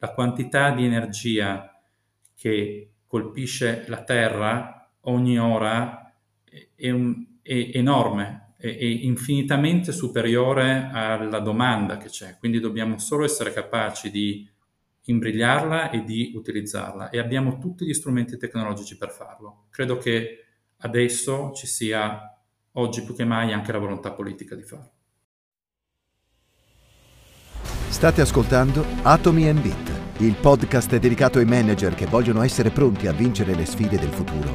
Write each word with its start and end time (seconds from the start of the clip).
la 0.00 0.12
quantità 0.12 0.70
di 0.70 0.84
energia 0.84 1.80
che 2.34 2.92
colpisce 3.06 3.84
la 3.88 4.02
Terra 4.02 4.90
ogni 5.02 5.38
ora 5.38 6.12
è, 6.74 6.90
un, 6.90 7.26
è 7.42 7.70
enorme, 7.74 8.54
è, 8.56 8.66
è 8.66 8.84
infinitamente 8.84 9.92
superiore 9.92 10.90
alla 10.92 11.40
domanda 11.40 11.98
che 11.98 12.08
c'è, 12.08 12.36
quindi 12.38 12.60
dobbiamo 12.60 12.98
solo 12.98 13.24
essere 13.24 13.52
capaci 13.52 14.10
di 14.10 14.48
imbrigliarla 15.04 15.90
e 15.90 16.04
di 16.04 16.32
utilizzarla 16.34 17.10
e 17.10 17.18
abbiamo 17.18 17.58
tutti 17.58 17.84
gli 17.84 17.94
strumenti 17.94 18.36
tecnologici 18.36 18.96
per 18.96 19.10
farlo. 19.10 19.66
Credo 19.70 19.98
che 19.98 20.44
adesso 20.78 21.52
ci 21.54 21.66
sia, 21.66 22.38
oggi 22.72 23.02
più 23.02 23.14
che 23.14 23.24
mai, 23.24 23.52
anche 23.52 23.72
la 23.72 23.78
volontà 23.78 24.12
politica 24.12 24.54
di 24.54 24.62
farlo. 24.62 24.92
State 28.00 28.22
ascoltando 28.22 28.82
Atomi 29.02 29.52
Bit, 29.52 29.90
il 30.20 30.34
podcast 30.34 30.96
dedicato 30.96 31.36
ai 31.36 31.44
manager 31.44 31.94
che 31.94 32.06
vogliono 32.06 32.40
essere 32.40 32.70
pronti 32.70 33.06
a 33.06 33.12
vincere 33.12 33.54
le 33.54 33.66
sfide 33.66 33.98
del 33.98 34.08
futuro. 34.08 34.54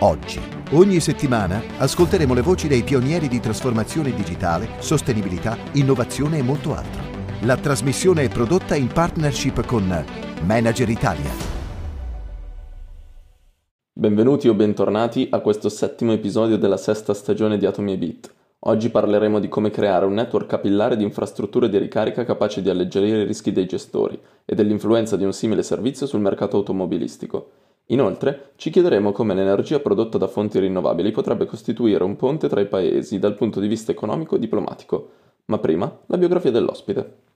Oggi, 0.00 0.38
ogni 0.72 1.00
settimana, 1.00 1.62
ascolteremo 1.78 2.34
le 2.34 2.42
voci 2.42 2.68
dei 2.68 2.82
pionieri 2.82 3.28
di 3.28 3.40
trasformazione 3.40 4.12
digitale, 4.12 4.72
sostenibilità, 4.80 5.56
innovazione 5.72 6.36
e 6.36 6.42
molto 6.42 6.74
altro. 6.74 7.00
La 7.44 7.56
trasmissione 7.56 8.24
è 8.24 8.28
prodotta 8.28 8.74
in 8.74 8.88
partnership 8.88 9.64
con 9.64 10.04
Manager 10.44 10.90
Italia. 10.90 11.30
Benvenuti 13.90 14.48
o 14.48 14.54
bentornati 14.54 15.28
a 15.30 15.40
questo 15.40 15.70
settimo 15.70 16.12
episodio 16.12 16.58
della 16.58 16.76
sesta 16.76 17.14
stagione 17.14 17.56
di 17.56 17.64
Atomi 17.64 17.96
Bit. 17.96 18.34
Oggi 18.64 18.90
parleremo 18.90 19.40
di 19.40 19.48
come 19.48 19.70
creare 19.70 20.06
un 20.06 20.12
network 20.12 20.46
capillare 20.46 20.96
di 20.96 21.02
infrastrutture 21.02 21.68
di 21.68 21.78
ricarica 21.78 22.24
capace 22.24 22.62
di 22.62 22.70
alleggerire 22.70 23.22
i 23.22 23.26
rischi 23.26 23.50
dei 23.50 23.66
gestori 23.66 24.16
e 24.44 24.54
dell'influenza 24.54 25.16
di 25.16 25.24
un 25.24 25.32
simile 25.32 25.64
servizio 25.64 26.06
sul 26.06 26.20
mercato 26.20 26.58
automobilistico. 26.58 27.50
Inoltre, 27.86 28.52
ci 28.54 28.70
chiederemo 28.70 29.10
come 29.10 29.34
l'energia 29.34 29.80
prodotta 29.80 30.16
da 30.16 30.28
fonti 30.28 30.60
rinnovabili 30.60 31.10
potrebbe 31.10 31.46
costituire 31.46 32.04
un 32.04 32.14
ponte 32.14 32.48
tra 32.48 32.60
i 32.60 32.66
paesi 32.66 33.18
dal 33.18 33.34
punto 33.34 33.58
di 33.58 33.66
vista 33.66 33.90
economico 33.90 34.36
e 34.36 34.38
diplomatico. 34.38 35.08
Ma 35.46 35.58
prima, 35.58 35.98
la 36.06 36.16
biografia 36.16 36.52
dell'ospite. 36.52 37.31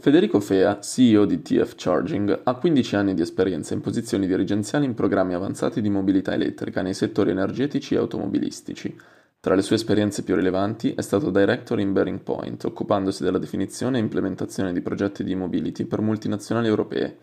Federico 0.00 0.40
Fea, 0.40 0.80
CEO 0.80 1.26
di 1.26 1.42
TF 1.42 1.74
Charging, 1.76 2.40
ha 2.44 2.54
15 2.54 2.96
anni 2.96 3.12
di 3.12 3.20
esperienza 3.20 3.74
in 3.74 3.82
posizioni 3.82 4.26
dirigenziali 4.26 4.86
in 4.86 4.94
programmi 4.94 5.34
avanzati 5.34 5.82
di 5.82 5.90
mobilità 5.90 6.32
elettrica 6.32 6.80
nei 6.80 6.94
settori 6.94 7.32
energetici 7.32 7.92
e 7.92 7.98
automobilistici. 7.98 8.98
Tra 9.38 9.54
le 9.54 9.60
sue 9.60 9.76
esperienze 9.76 10.22
più 10.22 10.36
rilevanti 10.36 10.94
è 10.94 11.02
stato 11.02 11.30
director 11.30 11.78
in 11.80 11.92
Bearing 11.92 12.20
Point, 12.20 12.64
occupandosi 12.64 13.22
della 13.22 13.36
definizione 13.36 13.98
e 13.98 14.00
implementazione 14.00 14.72
di 14.72 14.80
progetti 14.80 15.22
di 15.22 15.34
mobility 15.34 15.84
per 15.84 16.00
multinazionali 16.00 16.68
europee, 16.68 17.18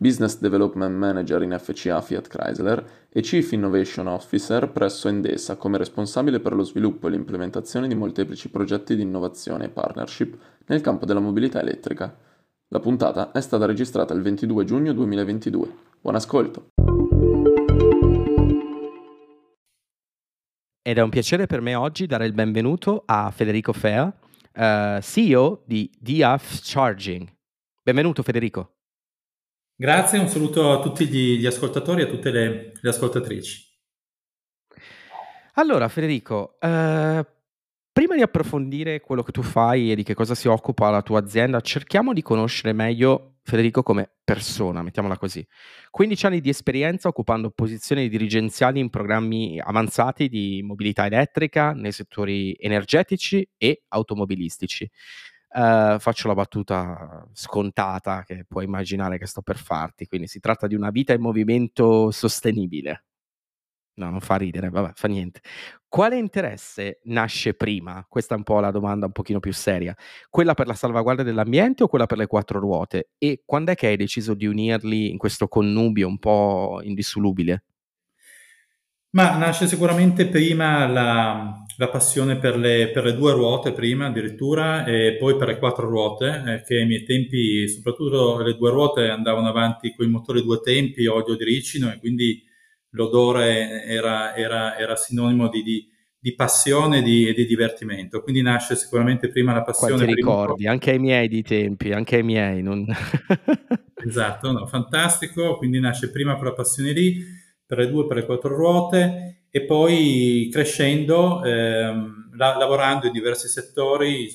Business 0.00 0.38
Development 0.38 0.94
Manager 0.94 1.42
in 1.42 1.58
FCA 1.58 2.00
Fiat 2.00 2.28
Chrysler 2.28 3.08
e 3.08 3.20
Chief 3.20 3.50
Innovation 3.50 4.06
Officer 4.06 4.70
presso 4.70 5.08
Endesa 5.08 5.56
come 5.56 5.76
responsabile 5.76 6.38
per 6.38 6.54
lo 6.54 6.62
sviluppo 6.62 7.08
e 7.08 7.10
l'implementazione 7.10 7.88
di 7.88 7.96
molteplici 7.96 8.48
progetti 8.48 8.94
di 8.94 9.02
innovazione 9.02 9.64
e 9.64 9.68
partnership 9.70 10.38
nel 10.66 10.80
campo 10.82 11.04
della 11.04 11.18
mobilità 11.18 11.60
elettrica. 11.60 12.16
La 12.68 12.78
puntata 12.78 13.32
è 13.32 13.40
stata 13.40 13.66
registrata 13.66 14.14
il 14.14 14.22
22 14.22 14.64
giugno 14.64 14.92
2022. 14.92 15.68
Buon 16.00 16.14
ascolto! 16.14 16.68
Ed 20.80 20.96
è 20.96 21.02
un 21.02 21.10
piacere 21.10 21.46
per 21.46 21.60
me 21.60 21.74
oggi 21.74 22.06
dare 22.06 22.24
il 22.24 22.32
benvenuto 22.32 23.02
a 23.04 23.32
Federico 23.32 23.72
Fea, 23.72 24.04
uh, 24.04 24.60
eh, 24.60 25.00
CEO 25.02 25.62
di 25.66 25.90
DF 25.98 26.60
Charging. 26.62 27.26
Benvenuto 27.82 28.22
Federico. 28.22 28.74
Grazie, 29.80 30.18
un 30.18 30.26
saluto 30.26 30.72
a 30.72 30.80
tutti 30.80 31.06
gli, 31.06 31.38
gli 31.38 31.46
ascoltatori 31.46 32.02
e 32.02 32.06
a 32.06 32.08
tutte 32.08 32.32
le, 32.32 32.72
le 32.80 32.88
ascoltatrici. 32.88 33.64
Allora 35.54 35.88
Federico, 35.88 36.56
uh, 36.60 37.24
Prima 37.98 38.14
di 38.14 38.22
approfondire 38.22 39.00
quello 39.00 39.24
che 39.24 39.32
tu 39.32 39.42
fai 39.42 39.90
e 39.90 39.96
di 39.96 40.04
che 40.04 40.14
cosa 40.14 40.36
si 40.36 40.46
occupa 40.46 40.88
la 40.88 41.02
tua 41.02 41.18
azienda, 41.18 41.60
cerchiamo 41.60 42.12
di 42.12 42.22
conoscere 42.22 42.72
meglio 42.72 43.38
Federico 43.42 43.82
come 43.82 44.08
persona, 44.22 44.82
mettiamola 44.82 45.18
così. 45.18 45.44
15 45.90 46.26
anni 46.26 46.40
di 46.40 46.48
esperienza 46.48 47.08
occupando 47.08 47.50
posizioni 47.50 48.08
dirigenziali 48.08 48.78
in 48.78 48.88
programmi 48.88 49.58
avanzati 49.58 50.28
di 50.28 50.62
mobilità 50.62 51.06
elettrica 51.06 51.72
nei 51.72 51.90
settori 51.90 52.56
energetici 52.60 53.48
e 53.56 53.82
automobilistici. 53.88 54.88
Uh, 55.50 55.98
faccio 55.98 56.28
la 56.28 56.34
battuta 56.34 57.26
scontata 57.32 58.22
che 58.22 58.44
puoi 58.46 58.64
immaginare 58.64 59.18
che 59.18 59.26
sto 59.26 59.40
per 59.40 59.56
farti, 59.56 60.06
quindi 60.06 60.26
si 60.26 60.40
tratta 60.40 60.66
di 60.66 60.74
una 60.74 60.90
vita 60.90 61.14
in 61.14 61.22
movimento 61.22 62.10
sostenibile. 62.10 63.04
No, 63.94 64.10
non 64.10 64.20
fa 64.20 64.36
ridere, 64.36 64.68
vabbè, 64.68 64.92
fa 64.94 65.08
niente. 65.08 65.40
Quale 65.88 66.16
interesse 66.16 67.00
nasce 67.04 67.54
prima? 67.54 68.04
Questa 68.08 68.34
è 68.34 68.36
un 68.36 68.44
po' 68.44 68.60
la 68.60 68.70
domanda 68.70 69.06
un 69.06 69.12
pochino 69.12 69.40
più 69.40 69.52
seria. 69.52 69.96
Quella 70.30 70.54
per 70.54 70.68
la 70.68 70.74
salvaguardia 70.74 71.24
dell'ambiente 71.24 71.82
o 71.82 71.88
quella 71.88 72.06
per 72.06 72.18
le 72.18 72.26
quattro 72.26 72.60
ruote? 72.60 73.10
E 73.18 73.42
quando 73.44 73.72
è 73.72 73.74
che 73.74 73.88
hai 73.88 73.96
deciso 73.96 74.34
di 74.34 74.46
unirli 74.46 75.10
in 75.10 75.18
questo 75.18 75.48
connubio 75.48 76.06
un 76.06 76.18
po' 76.18 76.80
indissolubile? 76.82 77.64
Ma 79.10 79.36
nasce 79.36 79.66
sicuramente 79.66 80.26
prima 80.28 80.86
la, 80.86 81.64
la 81.78 81.88
passione 81.88 82.38
per 82.38 82.56
le, 82.56 82.90
per 82.92 83.04
le, 83.04 83.14
due 83.14 83.32
ruote, 83.32 83.72
prima 83.72 84.06
addirittura, 84.06 84.84
e 84.84 85.16
poi 85.16 85.36
per 85.36 85.46
le 85.46 85.58
quattro 85.58 85.88
ruote, 85.88 86.42
eh, 86.44 86.62
che 86.64 86.78
ai 86.78 86.86
miei 86.86 87.04
tempi, 87.04 87.68
soprattutto 87.68 88.42
le 88.42 88.56
due 88.56 88.70
ruote 88.70 89.08
andavano 89.08 89.46
avanti 89.46 89.94
con 89.94 90.04
i 90.04 90.10
motori 90.10 90.42
due 90.42 90.60
tempi, 90.60 91.06
olio 91.06 91.36
di 91.36 91.44
ricino, 91.44 91.92
e 91.92 91.98
quindi 92.00 92.42
l'odore 92.90 93.84
era, 93.84 94.34
era, 94.34 94.76
era 94.76 94.96
sinonimo 94.96 95.48
di, 95.48 95.62
di, 95.62 95.88
di 96.18 96.34
passione 96.34 96.98
e 96.98 97.02
di, 97.02 97.32
di, 97.32 97.46
divertimento. 97.46 98.22
Quindi 98.22 98.42
nasce 98.42 98.74
sicuramente 98.74 99.28
prima 99.28 99.52
la 99.52 99.62
passione. 99.62 99.94
Quanti 99.94 100.14
ricordi, 100.14 100.66
anche 100.66 100.90
ai 100.90 100.98
miei 100.98 101.28
di 101.28 101.42
tempi, 101.42 101.92
anche 101.92 102.16
ai 102.16 102.24
miei. 102.24 102.60
Non... 102.60 102.84
esatto, 104.04 104.50
no, 104.50 104.66
fantastico. 104.66 105.56
Quindi 105.56 105.78
nasce 105.78 106.10
prima 106.10 106.34
quella 106.34 106.54
passione 106.54 106.90
lì, 106.90 107.22
per 107.64 107.78
le 107.78 107.88
due, 107.88 108.04
per 108.08 108.16
le 108.16 108.26
quattro 108.26 108.56
ruote, 108.56 109.37
e 109.58 109.64
poi 109.64 110.48
crescendo, 110.52 111.42
ehm, 111.42 112.30
la, 112.36 112.56
lavorando 112.56 113.06
in 113.06 113.12
diversi 113.12 113.48
settori, 113.48 114.28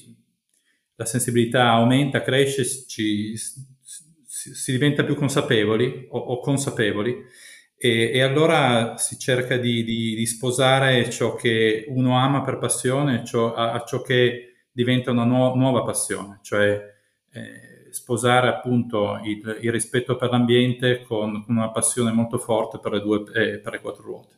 la 0.95 1.05
sensibilità 1.05 1.69
aumenta, 1.69 2.21
cresce, 2.21 2.65
ci, 2.87 3.35
si, 3.37 4.53
si 4.53 4.71
diventa 4.71 5.03
più 5.03 5.15
consapevoli 5.15 6.07
o, 6.09 6.17
o 6.17 6.39
consapevoli 6.39 7.15
e, 7.77 8.11
e, 8.13 8.21
allora 8.21 8.97
si 8.97 9.17
cerca 9.17 9.57
di, 9.57 9.83
di, 9.83 10.15
di, 10.15 10.25
sposare 10.25 11.09
ciò 11.09 11.35
che 11.35 11.85
uno 11.87 12.17
ama 12.17 12.41
per 12.41 12.57
passione 12.57 13.23
ciò, 13.25 13.53
a, 13.53 13.73
a, 13.73 13.83
ciò 13.83 14.01
che 14.01 14.67
diventa 14.71 15.11
una 15.11 15.23
nu- 15.23 15.55
nuova 15.55 15.83
passione, 15.83 16.39
cioè 16.41 16.81
eh, 17.31 17.91
sposare 17.91 18.47
appunto 18.49 19.19
il, 19.23 19.59
il, 19.61 19.71
rispetto 19.71 20.15
per 20.15 20.29
l'ambiente 20.31 21.01
con, 21.03 21.43
con, 21.45 21.55
una 21.55 21.71
passione 21.71 22.11
molto 22.11 22.37
forte 22.37 22.79
per 22.79 22.93
le, 22.93 23.01
due, 23.01 23.23
eh, 23.33 23.59
per 23.59 23.73
le 23.73 23.79
quattro 23.79 24.03
ruote. 24.03 24.35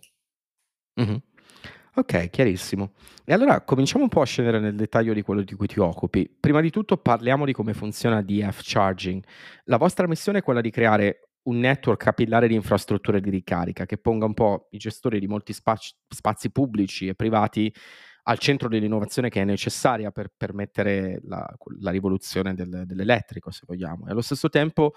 Mm-hmm. 1.00 1.16
Ok, 1.97 2.29
chiarissimo. 2.29 2.91
E 3.23 3.33
allora 3.33 3.61
cominciamo 3.61 4.03
un 4.03 4.09
po' 4.09 4.22
a 4.22 4.25
scendere 4.25 4.59
nel 4.59 4.75
dettaglio 4.75 5.13
di 5.13 5.22
quello 5.22 5.41
di 5.41 5.56
cui 5.56 5.67
ti 5.67 5.79
occupi. 5.79 6.29
Prima 6.39 6.59
di 6.59 6.69
tutto 6.69 6.97
parliamo 6.97 7.45
di 7.45 7.53
come 7.53 7.73
funziona 7.73 8.22
DF 8.22 8.59
Charging. 8.63 9.23
La 9.66 9.78
vostra 9.78 10.06
missione 10.06 10.39
è 10.39 10.44
quella 10.44 10.59
di 10.59 10.72
creare 10.72 11.29
un 11.44 11.59
network 11.59 12.03
capillare 12.03 12.47
di 12.47 12.56
infrastrutture 12.56 13.22
di 13.22 13.29
ricarica 13.29 13.85
che 13.85 13.97
ponga 13.97 14.25
un 14.25 14.33
po' 14.33 14.67
i 14.72 14.78
gestori 14.78 15.19
di 15.19 15.28
molti 15.28 15.53
spazi, 15.53 15.94
spazi 16.09 16.51
pubblici 16.51 17.07
e 17.07 17.16
privati 17.16 17.73
al 18.27 18.39
centro 18.39 18.68
dell'innovazione 18.68 19.30
che 19.30 19.42
è 19.42 19.45
necessaria 19.45 20.12
per 20.12 20.31
permettere 20.36 21.21
la, 21.25 21.47
la 21.80 21.92
rivoluzione 21.92 22.56
del, 22.56 22.83
dell'elettrico, 22.86 23.51
se 23.51 23.62
vogliamo, 23.68 24.07
e 24.07 24.12
allo 24.12 24.21
stesso 24.21 24.50
tempo 24.50 24.94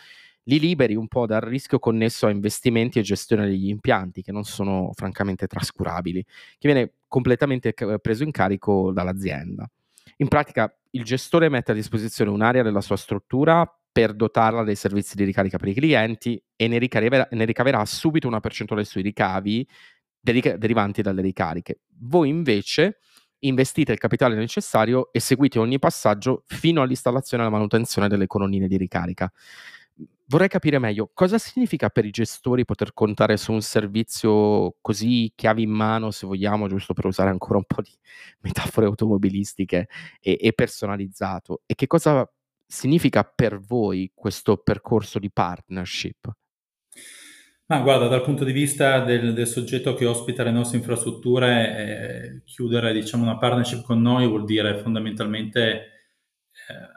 li 0.49 0.59
liberi 0.59 0.95
un 0.95 1.09
po' 1.09 1.27
dal 1.27 1.43
rischio 1.43 1.79
connesso 1.79 2.27
a 2.27 2.31
investimenti 2.31 2.99
e 2.99 3.03
gestione 3.03 3.47
degli 3.47 3.69
impianti, 3.69 4.23
che 4.23 4.33
non 4.33 4.45
sono 4.45 4.91
francamente 4.95 5.47
trascurabili, 5.47 6.25
che 6.25 6.73
viene 6.73 6.93
completamente 7.07 7.75
preso 8.01 8.25
in 8.25 8.31
carico 8.31 8.91
dall'azienda. 8.93 9.69
In 10.17 10.29
pratica, 10.29 10.75
il 10.91 11.05
gestore 11.05 11.51
mette 11.51 11.73
a 11.73 11.75
disposizione 11.75 12.31
un'area 12.31 12.63
della 12.63 12.81
sua 12.81 12.97
struttura 12.97 13.71
per 13.93 14.15
dotarla 14.15 14.65
dei 14.65 14.75
servizi 14.75 15.17
di 15.17 15.25
ricarica 15.25 15.59
per 15.59 15.69
i 15.69 15.75
clienti 15.75 16.43
e 16.57 16.67
ne 16.67 16.79
ricaverà, 16.79 17.29
ne 17.31 17.45
ricaverà 17.45 17.85
subito 17.85 18.27
una 18.27 18.41
percentuale 18.41 18.85
sui 18.85 19.03
ricavi 19.03 19.69
deric- 20.19 20.55
derivanti 20.55 21.03
dalle 21.03 21.21
ricariche. 21.21 21.81
Voi 22.01 22.31
invece 22.31 22.99
investite 23.41 23.93
il 23.93 23.99
capitale 23.99 24.35
necessario 24.35 25.13
e 25.13 25.21
seguite 25.21 25.59
ogni 25.59 25.79
passaggio 25.79 26.45
fino 26.47 26.81
all'installazione 26.81 27.43
e 27.43 27.47
alla 27.47 27.55
manutenzione 27.55 28.09
delle 28.09 28.27
colonnine 28.27 28.67
di 28.67 28.77
ricarica. 28.77 29.31
Vorrei 30.29 30.49
capire 30.49 30.79
meglio, 30.79 31.11
cosa 31.13 31.39
significa 31.39 31.89
per 31.89 32.05
i 32.05 32.11
gestori 32.11 32.65
poter 32.65 32.93
contare 32.93 33.37
su 33.37 33.53
un 33.53 33.63
servizio 33.63 34.77
così 34.81 35.33
chiavi 35.35 35.63
in 35.63 35.71
mano, 35.71 36.11
se 36.11 36.27
vogliamo, 36.27 36.69
giusto 36.69 36.95
per 36.95 37.07
usare 37.07 37.31
ancora 37.31 37.59
un 37.59 37.65
po' 37.65 37.83
di 37.83 37.97
metafore 38.43 38.87
automobilistiche, 38.87 39.89
e 40.21 40.39
e 40.41 40.53
personalizzato? 40.53 41.63
E 41.67 41.75
che 41.75 41.87
cosa 41.87 42.31
significa 42.67 43.25
per 43.25 43.59
voi 43.59 44.11
questo 44.15 44.57
percorso 44.59 45.19
di 45.19 45.31
partnership? 45.31 46.31
Ma 47.71 47.81
guarda, 47.81 48.09
dal 48.09 48.23
punto 48.23 48.45
di 48.45 48.53
vista 48.53 49.01
del 49.01 49.35
del 49.35 49.47
soggetto 49.47 49.95
che 49.95 50.07
ospita 50.07 50.43
le 50.43 50.51
nostre 50.51 50.79
infrastrutture, 50.79 52.31
ehm, 52.33 52.43
chiudere 52.45 52.93
diciamo 52.95 53.25
una 53.25 53.37
partnership 53.39 53.83
con 53.85 54.01
noi 54.01 54.27
vuol 54.27 54.45
dire 54.45 54.79
fondamentalmente 54.79 55.61
eh, 55.73 55.98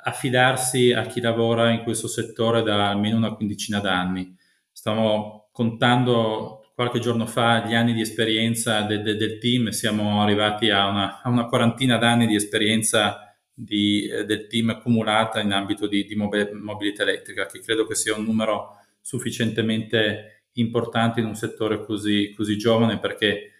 affidarsi 0.04 0.92
a 0.92 1.06
chi 1.06 1.22
lavora 1.22 1.70
in 1.70 1.84
questo 1.84 2.08
settore 2.08 2.62
da 2.62 2.90
almeno 2.90 3.18
una 3.18 3.34
quindicina 3.34 3.80
d'anni. 3.80 4.36
Stiamo 4.72 5.50
contando 5.52 6.72
qualche 6.74 7.00
giorno 7.00 7.26
fa 7.26 7.66
gli 7.66 7.74
anni 7.74 7.94
di 7.94 8.02
esperienza 8.02 8.82
de, 8.82 9.02
de, 9.02 9.16
del 9.16 9.38
team, 9.38 9.70
siamo 9.70 10.22
arrivati 10.22 10.70
a 10.70 10.88
una, 10.88 11.22
a 11.22 11.30
una 11.30 11.46
quarantina 11.46 11.98
d'anni 11.98 12.26
di 12.26 12.36
esperienza 12.36 13.36
di, 13.54 14.08
eh, 14.08 14.26
del 14.26 14.48
team 14.48 14.70
accumulata 14.70 15.40
in 15.40 15.52
ambito 15.52 15.88
di, 15.88 16.06
di 16.06 16.16
mobilità 16.16 17.04
elettrica, 17.04 17.46
che 17.46 17.60
credo 17.60 17.86
che 17.86 17.96
sia 17.96 18.16
un 18.16 18.24
numero 18.24 18.78
sufficientemente 19.00 20.46
importante 20.54 21.20
in 21.20 21.28
un 21.28 21.36
settore 21.36 21.84
così, 21.84 22.34
così 22.36 22.58
giovane 22.58 23.00
perché 23.00 23.52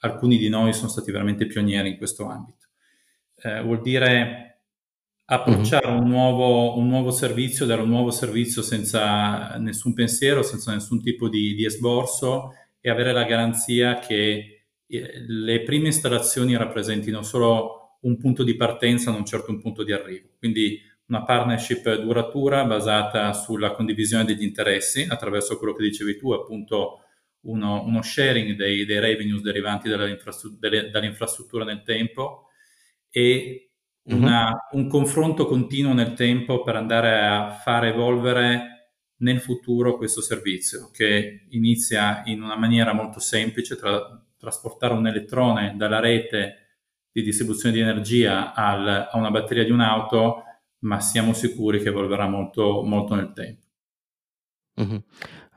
alcuni 0.00 0.36
di 0.36 0.48
noi 0.48 0.72
sono 0.72 0.88
stati 0.88 1.10
veramente 1.10 1.46
pionieri 1.46 1.90
in 1.90 1.96
questo 1.96 2.28
ambito. 2.28 2.66
Eh, 3.36 3.62
vuol 3.62 3.80
dire 3.80 4.53
approcciare 5.26 5.88
mm-hmm. 5.88 6.02
un, 6.02 6.08
nuovo, 6.08 6.78
un, 6.78 6.88
nuovo, 6.88 7.10
servizio, 7.10 7.66
dare 7.66 7.82
un 7.82 7.88
nuovo 7.88 8.10
servizio 8.10 8.62
senza 8.62 9.56
nessun 9.58 9.94
pensiero, 9.94 10.42
senza 10.42 10.72
nessun 10.72 11.02
tipo 11.02 11.28
di, 11.28 11.54
di 11.54 11.64
esborso 11.64 12.52
e 12.80 12.90
avere 12.90 13.12
la 13.12 13.24
garanzia 13.24 13.98
che 13.98 14.66
eh, 14.86 15.24
le 15.26 15.62
prime 15.62 15.86
installazioni 15.86 16.56
rappresentino 16.56 17.22
solo 17.22 17.98
un 18.02 18.18
punto 18.18 18.42
di 18.42 18.54
partenza, 18.54 19.10
non 19.10 19.24
certo 19.24 19.50
un 19.50 19.60
punto 19.60 19.82
di 19.82 19.92
arrivo. 19.92 20.28
Quindi 20.38 20.80
una 21.06 21.24
partnership 21.24 21.94
duratura 21.96 22.64
basata 22.64 23.32
sulla 23.32 23.72
condivisione 23.72 24.24
degli 24.24 24.42
interessi 24.42 25.06
attraverso 25.08 25.58
quello 25.58 25.74
che 25.74 25.82
dicevi 25.84 26.18
tu, 26.18 26.32
appunto 26.32 27.00
uno, 27.42 27.82
uno 27.84 28.02
sharing 28.02 28.56
dei, 28.56 28.84
dei, 28.84 29.00
revenues 29.00 29.42
derivanti 29.42 29.88
dall'infrastruttura, 29.88 30.88
dall'infrastruttura 30.90 31.64
nel 31.64 31.82
tempo 31.82 32.48
e 33.10 33.63
una, 34.04 34.50
uh-huh. 34.50 34.78
un 34.78 34.88
confronto 34.88 35.46
continuo 35.46 35.92
nel 35.92 36.12
tempo 36.14 36.62
per 36.62 36.76
andare 36.76 37.26
a 37.26 37.50
far 37.52 37.84
evolvere 37.86 38.92
nel 39.18 39.40
futuro 39.40 39.96
questo 39.96 40.20
servizio 40.20 40.90
che 40.92 41.46
inizia 41.50 42.22
in 42.26 42.42
una 42.42 42.56
maniera 42.56 42.92
molto 42.92 43.20
semplice 43.20 43.76
tra 43.76 44.20
trasportare 44.36 44.92
un 44.92 45.06
elettrone 45.06 45.74
dalla 45.76 46.00
rete 46.00 46.58
di 47.10 47.22
distribuzione 47.22 47.74
di 47.74 47.80
energia 47.80 48.52
al, 48.52 49.08
a 49.10 49.16
una 49.16 49.30
batteria 49.30 49.64
di 49.64 49.70
un'auto, 49.70 50.42
ma 50.80 51.00
siamo 51.00 51.32
sicuri 51.32 51.80
che 51.80 51.88
evolverà 51.88 52.26
molto, 52.28 52.82
molto 52.82 53.14
nel 53.14 53.32
tempo. 53.32 53.62
Uh-huh. 54.74 55.02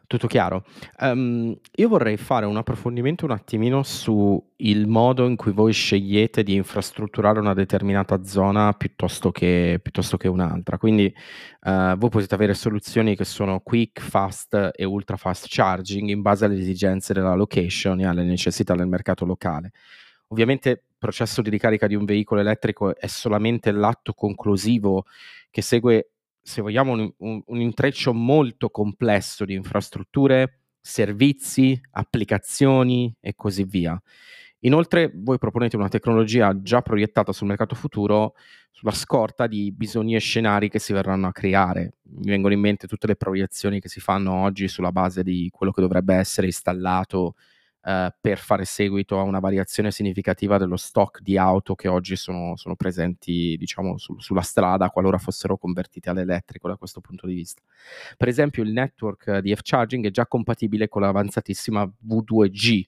Tutto 0.07 0.27
chiaro. 0.27 0.63
Ehm, 1.01 1.54
io 1.75 1.89
vorrei 1.89 2.15
fare 2.15 2.45
un 2.45 2.56
approfondimento 2.56 3.25
un 3.25 3.31
attimino 3.31 3.83
su 3.83 4.42
il 4.57 4.88
modo 4.88 5.27
in 5.27 5.36
cui 5.36 5.51
voi 5.51 5.74
scegliete 5.74 6.44
di 6.44 6.54
infrastrutturare 6.54 7.42
una 7.42 7.54
determinata 7.54 8.24
zona 8.24 8.71
piuttosto 8.71 9.31
che, 9.31 9.81
piuttosto 9.81 10.15
che 10.15 10.30
un'altra. 10.30 10.77
Quindi 10.77 11.13
eh, 11.62 11.95
voi 11.98 12.09
potete 12.09 12.33
avere 12.36 12.54
soluzioni 12.54 13.18
che 13.18 13.25
sono 13.25 13.59
quick, 13.59 14.00
fast 14.00 14.71
e 14.74 14.86
ultra 14.86 15.18
fast 15.18 15.48
charging 15.50 16.07
in 16.07 16.21
base 16.21 16.45
alle 16.45 16.57
esigenze 16.57 17.12
della 17.12 17.36
location 17.36 18.00
e 18.00 18.06
alle 18.06 18.24
necessità 18.24 18.75
del 18.75 18.88
mercato 18.88 19.25
locale. 19.25 19.74
Ovviamente 20.27 20.69
il 20.69 20.81
processo 20.98 21.42
di 21.42 21.50
ricarica 21.50 21.86
di 21.86 21.95
un 21.95 22.06
veicolo 22.06 22.39
elettrico 22.39 22.95
è 22.95 23.07
solamente 23.07 23.71
l'atto 23.71 24.13
conclusivo 24.13 25.03
che 25.51 25.62
segue 25.62 26.12
se 26.48 26.62
vogliamo, 26.62 26.94
un, 26.94 27.12
un, 27.18 27.42
un 27.46 27.60
intreccio 27.60 28.14
molto 28.14 28.70
complesso 28.70 29.44
di 29.44 29.54
infrastrutture, 29.54 30.62
servizi, 30.80 31.78
applicazioni 31.92 33.14
e 33.20 33.36
così 33.36 33.66
via. 33.66 34.02
Inoltre 34.60 35.12
voi 35.14 35.40
proponete 35.40 35.76
una 35.76 35.90
tecnologia 35.90 36.58
già 36.62 36.82
proiettata 36.82 37.34
sul 37.34 37.48
mercato 37.48 37.76
futuro 37.76 38.36
sulla 38.72 38.94
scorta 38.94 39.46
di 39.46 39.74
bisogni 39.74 40.16
e 40.16 40.20
scenari 40.20 40.70
che 40.70 40.80
si 40.80 40.94
verranno 40.94 41.28
a 41.28 41.34
creare. 41.34 41.98
Mi 42.04 42.30
vengono 42.30 42.54
in 42.54 42.62
mente 42.62 42.88
tutte 42.88 43.08
le 43.08 43.18
proiezioni 43.18 43.82
che 43.82 43.90
si 43.90 44.00
fanno 44.00 44.34
oggi 44.34 44.70
sulla 44.70 44.94
base 44.94 45.24
di 45.24 45.50
quello 45.52 45.74
che 45.74 45.82
dovrebbe 45.82 46.16
essere 46.16 46.48
installato 46.48 47.36
eh, 47.88 48.13
per 48.19 48.38
fare 48.38 48.66
seguito 48.66 49.18
a 49.18 49.24
una 49.24 49.39
variazione 49.39 49.92
significativa 49.92 50.57
dello 50.57 50.75
stock 50.75 51.22
di 51.22 51.38
auto 51.38 51.74
che 51.74 51.88
oggi 51.88 52.18
sono, 52.18 52.57
sono 52.57 52.75
presenti 52.75 53.56
diciamo, 53.57 53.98
su, 53.98 54.19
sulla 54.19 54.42
strada 54.42 54.89
qualora 54.89 55.18
fossero 55.18 55.57
convertite 55.57 56.10
all'elettrico 56.10 56.68
da 56.68 56.75
questo 56.75 57.00
punto 57.00 57.25
di 57.25 57.36
vista. 57.36 57.62
Per 58.18 58.28
esempio 58.28 58.62
il 58.63 58.74
network 58.74 59.38
di 59.38 59.56
F-Charging 59.56 60.06
è 60.06 60.12
già 60.12 60.28
compatibile 60.28 60.89
con 60.89 61.01
l'avanzatissima 61.01 61.89
V2G, 62.06 62.84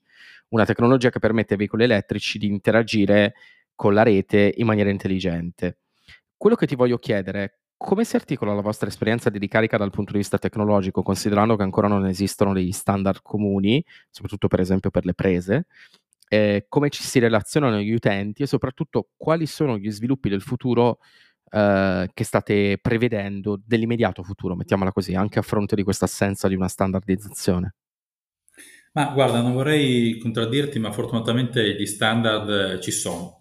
una 0.50 0.66
tecnologia 0.66 1.10
che 1.10 1.19
permette 1.19 1.54
ai 1.54 1.60
veicoli 1.60 1.86
elettrici 1.86 2.38
di 2.38 2.48
interagire 2.48 3.36
con 3.75 3.94
la 3.94 4.04
rete 4.04 4.54
in 4.57 4.66
maniera 4.66 4.90
intelligente. 4.90 5.78
Quello 6.36 6.57
che 6.57 6.68
ti 6.68 6.75
voglio 6.75 6.98
chiedere 6.98 7.44
è 7.46 7.51
come 7.81 8.04
si 8.04 8.18
articola 8.18 8.54
la 8.54 8.60
vostra 8.60 8.90
esperienza 8.90 9.30
di 9.30 9.38
ricarica 9.38 9.78
dal 9.78 9.90
punto 9.90 10.12
di 10.12 10.18
vista 10.18 10.38
tecnologico, 10.38 11.02
considerando 11.02 11.56
che 11.56 11.64
ancora 11.64 11.88
non 11.88 12.06
esistono 12.08 12.52
degli 12.52 12.74
standard 12.74 13.22
comuni, 13.22 13.81
soprattutto 14.10 14.50
per 14.50 14.60
esempio 14.60 14.90
per 14.90 15.06
le 15.06 15.14
prese? 15.14 15.68
Eh, 16.28 16.66
come 16.68 16.90
ci 16.90 17.04
si 17.04 17.20
relazionano 17.20 17.80
gli 17.80 17.94
utenti 17.94 18.44
e 18.44 18.48
soprattutto 18.48 19.12
quali 19.16 19.46
sono 19.46 19.78
gli 19.78 19.90
sviluppi 19.90 20.28
del 20.28 20.42
futuro 20.42 21.00
eh, 21.50 22.10
che 22.14 22.24
state 22.26 22.80
prevedendo 22.81 23.58
dell'immediato 23.66 24.24
futuro, 24.24 24.58
mettiamola 24.58 24.92
così, 24.92 25.16
anche 25.16 25.40
a 25.40 25.42
fronte 25.42 25.78
di 25.78 25.84
questa 25.84 26.04
assenza 26.04 26.50
di 26.50 26.56
una 26.56 26.68
standardizzazione? 26.68 27.75
Ma 28.92 29.06
guarda, 29.14 29.40
non 29.40 29.54
vorrei 29.54 30.20
contraddirti, 30.20 30.80
ma 30.80 30.92
fortunatamente 30.92 31.80
gli 31.80 31.86
standard 31.86 32.80
ci 32.80 32.92
sono. 32.92 33.38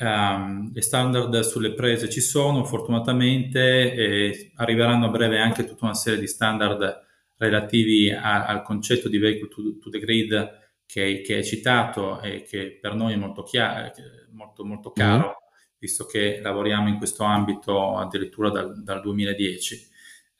Um, 0.00 0.72
le 0.72 0.80
standard 0.80 1.40
sulle 1.40 1.74
prese 1.74 2.08
ci 2.08 2.22
sono 2.22 2.64
fortunatamente 2.64 3.92
e 3.92 4.50
arriveranno 4.54 5.04
a 5.04 5.10
breve 5.10 5.38
anche 5.38 5.66
tutta 5.66 5.84
una 5.84 5.94
serie 5.94 6.18
di 6.18 6.26
standard 6.26 7.06
relativi 7.36 8.10
a, 8.10 8.46
al 8.46 8.62
concetto 8.62 9.10
di 9.10 9.18
vehicle 9.18 9.48
to, 9.48 9.76
to 9.78 9.90
the 9.90 9.98
grid 9.98 10.58
che, 10.86 11.20
che, 11.20 11.38
è 11.38 11.42
citato 11.42 12.18
e 12.22 12.44
che 12.44 12.78
per 12.80 12.94
noi 12.94 13.12
è 13.12 13.16
molto, 13.16 13.42
chiaro, 13.42 13.92
molto, 14.30 14.64
molto 14.64 14.92
mm-hmm. 14.98 15.08
caro, 15.08 15.28
mm. 15.28 15.76
visto 15.78 16.06
che 16.06 16.40
lavoriamo 16.42 16.88
in 16.88 16.96
questo 16.96 17.24
ambito 17.24 17.98
addirittura 17.98 18.48
dal, 18.48 18.82
dal 18.82 19.02
2010. 19.02 19.88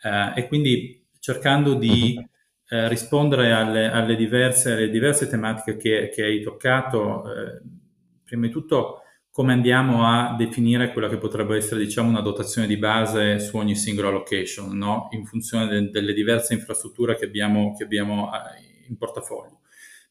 Uh, 0.03 0.39
e 0.39 0.49
quindi 0.49 1.07
cercando 1.19 1.75
di 1.75 2.17
uh, 2.19 2.89
rispondere 2.89 3.53
alle, 3.53 3.91
alle, 3.91 4.17
diverse, 4.17 4.73
alle, 4.73 4.89
diverse, 4.89 5.29
tematiche 5.29 5.77
che, 5.77 6.09
che 6.09 6.23
hai 6.23 6.43
toccato, 6.43 7.23
uh, 7.25 7.69
prima 8.25 8.47
di 8.47 8.53
tutto 8.53 9.00
come 9.31 9.53
andiamo 9.53 10.05
a 10.07 10.35
definire 10.37 10.93
quella 10.93 11.09
che 11.09 11.17
potrebbe 11.17 11.57
essere 11.57 11.81
diciamo, 11.81 12.09
una 12.09 12.21
dotazione 12.21 12.67
di 12.67 12.77
base 12.77 13.39
su 13.39 13.57
ogni 13.57 13.77
singola 13.77 14.11
location, 14.11 14.77
no? 14.77 15.09
in 15.13 15.25
funzione 15.25 15.67
de- 15.67 15.91
delle 15.91 16.13
diverse 16.13 16.55
infrastrutture 16.55 17.17
che 17.17 17.27
abbiamo, 17.27 17.75
che 17.77 17.85
abbiamo 17.85 18.31
eh, 18.33 18.87
in 18.89 18.97
portafoglio. 18.97 19.61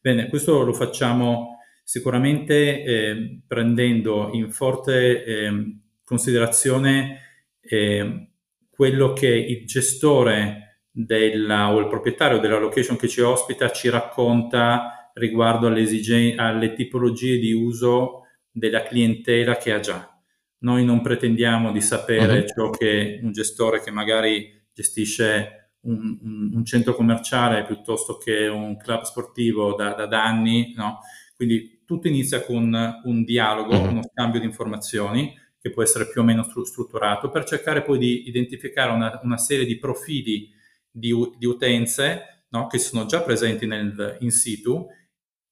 Bene, 0.02 0.30
questo 0.30 0.64
lo 0.64 0.74
facciamo 0.74 1.58
sicuramente 1.84 2.84
eh, 2.84 3.42
prendendo 3.46 4.30
in 4.32 4.52
forte 4.52 5.26
eh, 5.26 5.80
considerazione 6.04 7.20
eh, 7.60 8.30
quello 8.70 9.12
che 9.12 9.28
il 9.28 9.66
gestore 9.66 10.86
della, 10.90 11.74
o 11.74 11.80
il 11.80 11.88
proprietario 11.88 12.40
della 12.40 12.58
location 12.58 12.96
che 12.96 13.10
ci 13.10 13.20
ospita 13.20 13.72
ci 13.72 13.90
racconta 13.90 15.12
riguardo 15.16 15.68
alle, 15.68 15.82
esige- 15.82 16.36
alle 16.36 16.74
tipologie 16.74 17.38
di 17.38 17.52
uso 17.52 18.24
della 18.52 18.84
clientela 18.84 19.58
che 19.58 19.72
ha 19.72 19.80
già. 19.80 20.14
Noi 20.60 20.84
non 20.84 21.02
pretendiamo 21.02 21.72
di 21.72 21.82
sapere 21.82 22.40
uh-huh. 22.40 22.48
ciò 22.48 22.70
che 22.70 23.20
un 23.22 23.32
gestore 23.32 23.82
che 23.82 23.92
magari 23.92 24.68
gestisce 24.74 25.74
un, 25.82 26.18
un, 26.22 26.52
un, 26.56 26.66
centro 26.66 26.94
commerciale 26.94 27.64
piuttosto 27.64 28.18
che 28.18 28.48
un 28.48 28.76
club 28.76 29.04
sportivo 29.04 29.74
da, 29.76 29.94
da, 29.94 30.24
anni, 30.24 30.74
no? 30.76 31.00
Quindi 31.36 31.84
tutto 31.86 32.08
inizia 32.10 32.42
con 32.44 33.00
un 33.04 33.24
dialogo, 33.24 33.78
uh-huh. 33.78 33.90
uno 33.90 34.02
scambio 34.04 34.42
di 34.42 34.46
informazioni 34.46 35.34
che 35.60 35.72
può 35.72 35.84
essere 35.84 36.10
più 36.10 36.22
o 36.22 36.24
meno 36.24 36.44
strutturato 36.44 37.30
per 37.30 37.44
cercare 37.44 37.82
poi 37.82 37.98
di 37.98 38.28
identificare 38.28 38.92
una, 38.92 39.20
una 39.24 39.38
serie 39.38 39.66
di 39.66 39.78
profili 39.78 40.50
di, 40.90 41.14
di 41.38 41.46
utenze 41.46 42.46
no? 42.50 42.68
che 42.68 42.78
sono 42.78 43.06
già 43.06 43.22
presenti 43.22 43.66
nel, 43.66 44.18
in 44.22 44.32
situ 44.32 44.88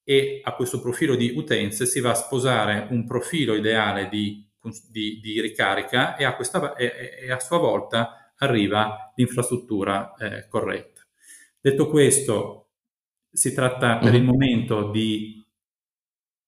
e 0.10 0.40
a 0.42 0.56
questo 0.56 0.80
profilo 0.80 1.18
di 1.18 1.34
utenze 1.36 1.86
si 1.86 2.00
va 2.00 2.12
a 2.12 2.16
sposare 2.16 2.88
un 2.92 3.06
profilo 3.06 3.56
ideale 3.56 4.08
di, 4.08 4.42
di, 4.90 5.20
di 5.22 5.42
ricarica 5.42 6.16
e 6.16 6.24
a, 6.24 6.34
questa, 6.34 6.76
e, 6.76 7.18
e 7.24 7.30
a, 7.30 7.40
sua 7.42 7.58
volta 7.58 8.32
arriva 8.38 9.12
l'infrastruttura 9.18 10.14
eh, 10.16 10.48
corretta. 10.48 11.02
Detto 11.60 11.90
questo, 11.90 12.70
si 13.30 13.54
tratta 13.54 13.98
per 13.98 14.14
il 14.14 14.22
mm-hmm. 14.22 14.30
momento 14.30 14.90
di 14.92 15.46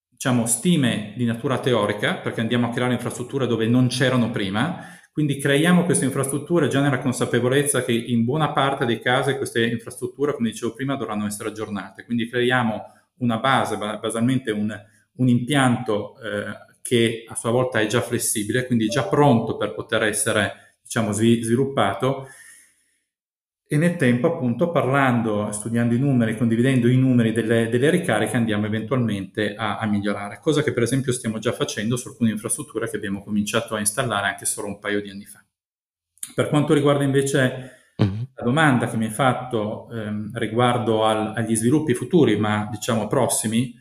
diciamo, 0.08 0.46
stime 0.46 1.14
di 1.18 1.26
natura 1.26 1.60
teorica, 1.60 2.16
perché 2.16 2.40
andiamo 2.40 2.68
a 2.68 2.72
creare 2.72 2.94
infrastrutture 2.94 3.46
dove 3.46 3.68
non 3.68 3.88
c'erano 3.90 4.32
prima, 4.32 4.98
quindi 5.12 5.38
creiamo 5.38 5.84
queste 5.84 6.06
infrastrutture 6.06 6.70
già 6.70 6.80
nella 6.80 7.00
consapevolezza 7.00 7.84
che 7.84 7.92
in 7.92 8.24
buona 8.24 8.54
parte 8.54 8.86
dei 8.86 9.02
casi 9.02 9.36
queste 9.36 9.66
infrastrutture, 9.66 10.34
come 10.34 10.52
dicevo 10.52 10.74
prima, 10.74 10.96
dovranno 10.96 11.26
essere 11.26 11.50
aggiornate. 11.50 12.06
Quindi 12.06 12.30
creiamo 12.30 12.94
una 13.20 13.38
base, 13.38 13.78
basalmente 13.78 14.52
un, 14.52 14.76
un 15.18 15.28
impianto 15.28 16.20
eh, 16.20 16.68
che 16.82 17.26
a 17.28 17.36
sua 17.36 17.52
volta 17.52 17.80
è 17.80 17.88
già 17.88 18.02
flessibile, 18.02 18.66
quindi 18.66 18.88
già 18.88 19.04
pronto 19.08 19.58
per 19.58 19.74
poter 19.74 20.04
essere 20.04 20.78
diciamo, 20.82 21.12
sviluppato 21.12 22.28
e 23.72 23.78
nel 23.78 23.98
tempo 23.98 24.26
appunto 24.26 24.72
parlando, 24.72 25.52
studiando 25.52 25.94
i 25.94 26.00
numeri, 26.00 26.36
condividendo 26.36 26.88
i 26.88 26.98
numeri 26.98 27.32
delle, 27.32 27.70
delle 27.70 27.92
ricariche 27.92 28.36
andiamo 28.36 28.66
eventualmente 28.66 29.54
a, 29.54 29.78
a, 29.78 29.86
migliorare, 29.86 30.40
cosa 30.42 30.64
che 30.64 30.74
per 30.74 30.82
esempio 30.82 31.12
stiamo 31.12 31.38
già 31.38 31.52
facendo 31.52 31.96
su 31.96 32.08
alcune 32.08 32.32
infrastrutture 32.32 32.90
che 32.90 32.96
abbiamo 32.96 33.22
cominciato 33.22 33.76
a 33.76 33.80
installare 33.80 34.26
anche 34.26 34.46
solo 34.46 34.66
un 34.66 34.80
paio 34.80 35.02
di 35.02 35.12
anni 35.12 35.26
fa. 35.26 35.44
Per 36.34 36.50
quanto 36.50 36.74
riguarda 36.74 37.04
invece. 37.04 37.79
La 38.40 38.46
domanda 38.46 38.88
che 38.88 38.96
mi 38.96 39.06
hai 39.06 39.12
fatto 39.12 39.90
ehm, 39.92 40.32
riguardo 40.34 41.04
al, 41.04 41.34
agli 41.36 41.56
sviluppi 41.56 41.94
futuri, 41.94 42.38
ma 42.38 42.70
diciamo 42.72 43.08
prossimi, 43.08 43.76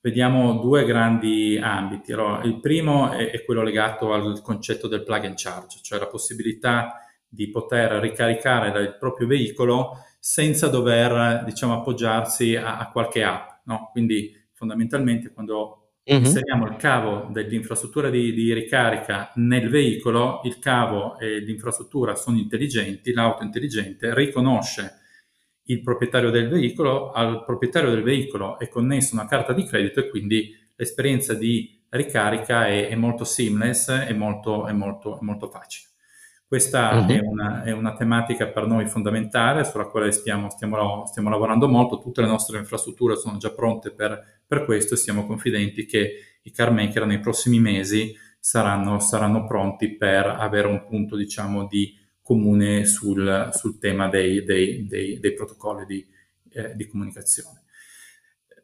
vediamo 0.00 0.54
due 0.58 0.84
grandi 0.84 1.56
ambiti. 1.62 2.12
Allora, 2.12 2.42
il 2.42 2.58
primo 2.58 3.12
è, 3.12 3.30
è 3.30 3.44
quello 3.44 3.62
legato 3.62 4.12
al 4.12 4.42
concetto 4.42 4.88
del 4.88 5.04
plug 5.04 5.26
and 5.26 5.36
charge, 5.36 5.78
cioè 5.82 6.00
la 6.00 6.08
possibilità 6.08 7.04
di 7.28 7.50
poter 7.50 7.92
ricaricare 8.00 8.76
il 8.80 8.96
proprio 8.98 9.28
veicolo 9.28 9.98
senza 10.18 10.66
dover, 10.66 11.44
diciamo, 11.44 11.74
appoggiarsi 11.74 12.56
a, 12.56 12.78
a 12.78 12.90
qualche 12.90 13.22
app. 13.22 13.48
No? 13.66 13.90
Quindi 13.92 14.32
fondamentalmente 14.54 15.32
quando 15.32 15.79
uh-huh. 16.14 16.18
inseriamo 16.18 16.66
il 16.66 16.76
cavo 16.76 17.28
dell'infrastruttura 17.30 18.10
di, 18.10 18.32
di, 18.32 18.52
ricarica 18.52 19.32
nel 19.36 19.68
veicolo, 19.68 20.40
il 20.44 20.58
cavo 20.58 21.18
e 21.18 21.38
l'infrastruttura 21.38 22.14
sono 22.14 22.38
intelligenti, 22.38 23.12
l'auto 23.12 23.44
intelligente 23.44 24.14
riconosce 24.14 24.98
il 25.64 25.82
proprietario 25.82 26.30
del 26.30 26.48
veicolo, 26.48 27.12
al 27.12 27.44
proprietario 27.44 27.90
del 27.90 28.02
veicolo 28.02 28.58
è 28.58 28.68
connessa 28.68 29.14
una 29.14 29.26
carta 29.26 29.52
di 29.52 29.64
credito 29.64 30.00
e 30.00 30.08
quindi 30.08 30.52
l'esperienza 30.74 31.34
di 31.34 31.80
ricarica 31.90 32.66
è, 32.66 32.88
è 32.88 32.94
molto 32.96 33.24
seamless 33.24 33.88
e 34.08 34.12
molto, 34.12 34.66
molto, 34.72 35.18
molto 35.20 35.48
facile. 35.48 35.89
Questa 36.50 36.96
uh-huh. 36.96 37.06
è, 37.06 37.20
una, 37.20 37.62
è, 37.62 37.70
una, 37.70 37.94
tematica 37.94 38.48
per 38.48 38.66
noi 38.66 38.88
fondamentale 38.88 39.62
sulla 39.62 39.86
quale 39.86 40.10
stiamo, 40.10 40.50
stiamo, 40.50 41.06
stiamo, 41.06 41.30
lavorando 41.30 41.68
molto, 41.68 42.00
tutte 42.00 42.22
le 42.22 42.26
nostre 42.26 42.58
infrastrutture 42.58 43.14
sono 43.14 43.36
già 43.36 43.52
pronte 43.52 43.92
per, 43.92 44.40
per, 44.48 44.64
questo 44.64 44.94
e 44.94 44.96
siamo 44.96 45.26
confidenti 45.26 45.86
che 45.86 46.38
i 46.42 46.50
car 46.50 46.72
maker 46.72 47.06
nei 47.06 47.20
prossimi 47.20 47.60
mesi 47.60 48.12
saranno, 48.40 48.98
saranno 48.98 49.44
pronti 49.44 49.94
per 49.94 50.26
avere 50.26 50.66
un 50.66 50.84
punto 50.88 51.14
diciamo, 51.14 51.68
di 51.68 51.96
comune 52.20 52.84
sul, 52.84 53.50
sul 53.52 53.78
tema 53.78 54.08
dei, 54.08 54.42
dei, 54.42 54.88
dei, 54.88 55.20
dei 55.20 55.34
protocolli 55.34 55.86
di, 55.86 56.04
eh, 56.50 56.74
di 56.74 56.84
comunicazione. 56.88 57.62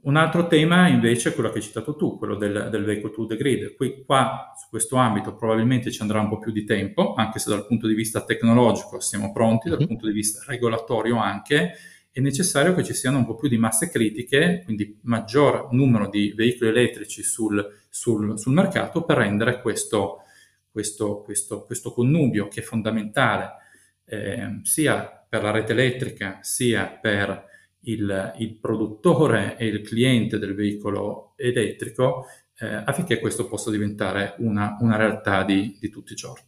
Un 0.06 0.14
altro 0.14 0.46
tema 0.46 0.86
invece 0.86 1.30
è 1.30 1.34
quello 1.34 1.50
che 1.50 1.58
hai 1.58 1.64
citato 1.64 1.96
tu, 1.96 2.16
quello 2.16 2.36
del, 2.36 2.68
del 2.70 2.84
vehicle 2.84 3.10
to 3.10 3.26
the 3.26 3.34
grid. 3.34 3.74
Qui, 3.74 4.04
qua, 4.04 4.52
su 4.56 4.68
questo 4.70 4.94
ambito, 4.94 5.34
probabilmente 5.34 5.90
ci 5.90 6.00
andrà 6.00 6.20
un 6.20 6.28
po' 6.28 6.38
più 6.38 6.52
di 6.52 6.62
tempo, 6.62 7.14
anche 7.14 7.40
se 7.40 7.50
dal 7.50 7.66
punto 7.66 7.88
di 7.88 7.94
vista 7.94 8.24
tecnologico 8.24 9.00
siamo 9.00 9.32
pronti, 9.32 9.68
dal 9.68 9.80
mhm. 9.80 9.86
punto 9.86 10.06
di 10.06 10.12
vista 10.12 10.44
regolatorio 10.46 11.16
anche, 11.16 11.72
è 12.12 12.20
necessario 12.20 12.72
che 12.72 12.84
ci 12.84 12.94
siano 12.94 13.18
un 13.18 13.26
po' 13.26 13.34
più 13.34 13.48
di 13.48 13.58
masse 13.58 13.90
critiche, 13.90 14.62
quindi 14.64 14.96
maggior 15.02 15.72
numero 15.72 16.08
di 16.08 16.32
veicoli 16.36 16.70
elettrici 16.70 17.24
sul, 17.24 17.66
sul, 17.88 18.38
sul 18.38 18.52
mercato 18.52 19.04
per 19.04 19.16
rendere 19.16 19.60
questo, 19.60 20.18
questo, 20.70 21.22
questo, 21.22 21.64
questo 21.64 21.92
connubio 21.92 22.46
che 22.46 22.60
è 22.60 22.62
fondamentale 22.62 23.54
eh, 24.04 24.60
sia 24.62 25.26
per 25.28 25.42
la 25.42 25.50
rete 25.50 25.72
elettrica 25.72 26.38
sia 26.42 26.86
per 26.86 27.54
il, 27.80 28.34
il 28.38 28.58
produttore 28.58 29.56
e 29.56 29.66
il 29.66 29.82
cliente 29.82 30.38
del 30.38 30.54
veicolo 30.54 31.34
elettrico 31.36 32.26
eh, 32.58 32.66
affinché 32.66 33.18
questo 33.20 33.46
possa 33.46 33.70
diventare 33.70 34.34
una, 34.38 34.76
una 34.80 34.96
realtà 34.96 35.44
di, 35.44 35.76
di 35.78 35.88
tutti 35.88 36.12
i 36.12 36.16
giorni. 36.16 36.44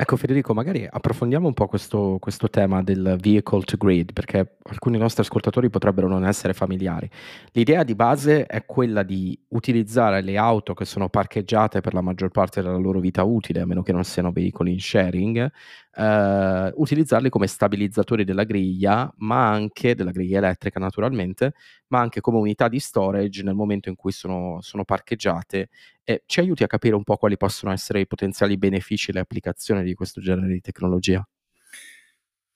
Ecco 0.00 0.14
Federico, 0.16 0.54
magari 0.54 0.86
approfondiamo 0.88 1.48
un 1.48 1.54
po' 1.54 1.66
questo, 1.66 2.18
questo, 2.20 2.48
tema 2.48 2.84
del 2.84 3.16
vehicle 3.20 3.62
to 3.62 3.76
grid, 3.76 4.12
perché 4.12 4.58
alcuni 4.62 4.96
nostri 4.96 5.22
ascoltatori 5.22 5.70
potrebbero 5.70 6.06
non 6.06 6.24
essere 6.24 6.52
familiari. 6.52 7.10
L'idea 7.50 7.82
di 7.82 7.96
base 7.96 8.46
è 8.46 8.64
quella 8.64 9.02
di 9.02 9.36
utilizzare 9.48 10.20
le 10.20 10.36
auto 10.38 10.72
che 10.72 10.84
sono 10.84 11.08
parcheggiate 11.08 11.80
per 11.80 11.94
la 11.94 12.00
maggior 12.00 12.30
parte 12.30 12.62
della 12.62 12.76
loro 12.76 13.00
vita 13.00 13.24
utile, 13.24 13.62
a 13.62 13.66
meno 13.66 13.82
che 13.82 13.90
non 13.90 14.04
siano 14.04 14.30
veicoli 14.30 14.70
in 14.70 14.78
sharing, 14.78 15.50
eh, 15.96 16.72
utilizzarli 16.76 17.28
come 17.28 17.48
stabilizzatori 17.48 18.22
della 18.22 18.44
griglia, 18.44 19.12
ma 19.16 19.48
anche 19.50 19.96
della 19.96 20.12
griglia 20.12 20.38
elettrica 20.38 20.78
naturalmente, 20.78 21.54
ma 21.88 21.98
anche 21.98 22.20
come 22.20 22.38
unità 22.38 22.68
di 22.68 22.78
storage 22.78 23.42
nel 23.42 23.56
momento 23.56 23.88
in 23.88 23.96
cui 23.96 24.12
sono, 24.12 24.60
sono 24.60 24.84
parcheggiate. 24.84 25.70
E 26.10 26.22
ci 26.24 26.40
aiuti 26.40 26.62
a 26.62 26.66
capire 26.66 26.94
un 26.94 27.04
po' 27.04 27.18
quali 27.18 27.36
possono 27.36 27.70
essere 27.70 28.00
i 28.00 28.06
potenziali 28.06 28.56
benefici 28.56 29.10
e 29.10 29.12
le 29.12 29.20
applicazioni 29.20 29.82
di 29.82 29.92
questo 29.92 30.22
genere 30.22 30.54
di 30.54 30.62
tecnologia? 30.62 31.22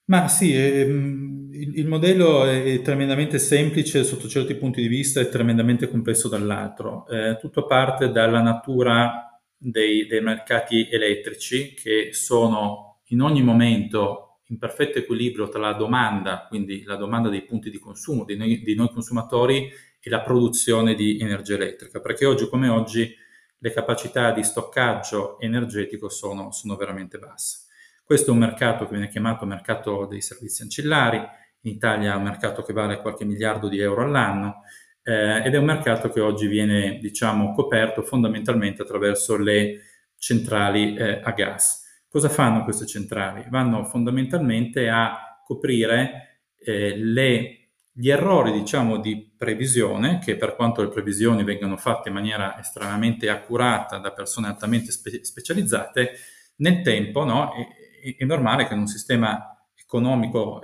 Ma 0.05 0.27
sì, 0.27 0.57
ehm, 0.57 1.49
il, 1.51 1.77
il, 1.77 1.87
modello 1.87 2.45
è 2.45 2.81
tremendamente 2.81 3.37
semplice 3.37 4.03
sotto 4.03 4.27
certi 4.27 4.55
punti 4.55 4.81
di 4.81 4.87
vista 4.87 5.21
e 5.21 5.29
tremendamente 5.29 5.87
complesso 5.87 6.29
dall'altro. 6.29 7.05
Eh, 7.07 7.37
tutto 7.39 7.67
parte 7.67 8.09
dalla 8.09 8.41
natura 8.41 9.39
dei, 9.55 10.07
dei 10.07 10.21
mercati 10.21 10.89
elettrici 10.89 11.75
che 11.75 12.09
sono 12.11 13.01
in 13.09 13.21
ogni 13.21 13.43
momento 13.43 14.39
in 14.47 14.57
perfetto 14.57 14.97
equilibrio 14.97 15.47
tra 15.47 15.59
la 15.59 15.73
domanda, 15.73 16.47
quindi 16.49 16.81
la 16.85 16.95
domanda 16.95 17.29
dei 17.29 17.43
punti 17.43 17.69
di 17.69 17.77
consumo 17.77 18.25
di 18.25 18.35
noi, 18.35 18.63
di 18.63 18.73
noi 18.73 18.89
consumatori 18.89 19.69
e 20.01 20.09
la 20.09 20.21
produzione 20.21 20.95
di 20.95 21.19
energia 21.19 21.53
elettrica, 21.53 22.01
perché 22.01 22.25
oggi 22.25 22.49
come 22.49 22.67
oggi 22.67 23.21
le 23.63 23.71
capacità 23.71 24.31
di 24.31 24.43
stoccaggio 24.43 25.39
energetico 25.39 26.09
sono, 26.09 26.51
sono 26.51 26.75
veramente 26.75 27.17
basse. 27.17 27.59
Questo 28.03 28.31
è 28.31 28.33
un 28.33 28.39
mercato 28.39 28.83
che 28.83 28.91
viene 28.91 29.07
chiamato 29.07 29.45
mercato 29.45 30.05
dei 30.05 30.19
servizi 30.19 30.63
ancillari, 30.63 31.15
in 31.15 31.71
Italia 31.71 32.11
è 32.11 32.15
un 32.17 32.23
mercato 32.23 32.61
che 32.61 32.73
vale 32.73 32.99
qualche 32.99 33.23
miliardo 33.23 33.69
di 33.69 33.79
euro 33.79 34.03
all'anno 34.03 34.63
eh, 35.01 35.45
ed 35.45 35.53
è 35.53 35.57
un 35.57 35.63
mercato 35.63 36.09
che 36.09 36.19
oggi 36.19 36.47
viene 36.47 36.97
diciamo, 36.99 37.53
coperto 37.53 38.01
fondamentalmente 38.01 38.81
attraverso 38.81 39.37
le 39.37 39.79
centrali 40.17 40.97
eh, 40.97 41.21
a 41.23 41.31
gas. 41.31 42.03
Cosa 42.09 42.27
fanno 42.27 42.65
queste 42.65 42.85
centrali? 42.85 43.45
Vanno 43.49 43.85
fondamentalmente 43.85 44.89
a 44.89 45.41
coprire 45.45 46.49
eh, 46.57 46.97
le, 46.97 47.62
gli 47.95 48.09
errori 48.09 48.51
diciamo, 48.51 48.97
di 48.97 49.31
previsione, 49.37 50.17
che 50.19 50.35
per 50.35 50.55
quanto 50.55 50.81
le 50.81 50.89
previsioni 50.89 51.43
vengano 51.43 51.77
fatte 51.77 52.09
in 52.09 52.15
maniera 52.15 52.59
estremamente 52.59 53.29
accurata 53.29 53.99
da 53.99 54.11
persone 54.11 54.47
altamente 54.47 54.91
spe- 54.91 55.23
specializzate, 55.23 56.11
nel 56.57 56.81
tempo 56.81 57.23
no, 57.23 57.51
è, 57.53 58.15
è, 58.17 58.25
normale 58.25 58.67
che 58.67 58.73
in 58.73 58.79
un 58.79 58.87
sistema 58.87 59.55
economico 59.75 60.59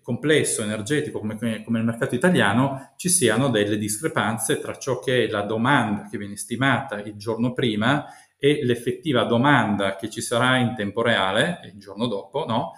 complesso, 0.00 0.62
energetico 0.62 1.18
come, 1.18 1.36
come 1.64 1.78
il 1.78 1.84
mercato 1.84 2.14
italiano, 2.14 2.92
ci 2.96 3.08
siano 3.08 3.48
delle 3.48 3.78
discrepanze 3.78 4.60
tra 4.60 4.76
ciò 4.76 5.00
che 5.00 5.24
è 5.24 5.28
la 5.28 5.42
domanda 5.42 6.06
che 6.08 6.18
viene 6.18 6.36
stimata 6.36 7.00
il 7.00 7.16
giorno 7.16 7.52
prima 7.52 8.06
e 8.36 8.60
l'effettiva 8.62 9.24
domanda 9.24 9.96
che 9.96 10.10
ci 10.10 10.20
sarà 10.20 10.58
in 10.58 10.74
tempo 10.76 11.00
reale, 11.00 11.60
il 11.64 11.78
giorno 11.78 12.06
dopo, 12.06 12.44
no? 12.44 12.72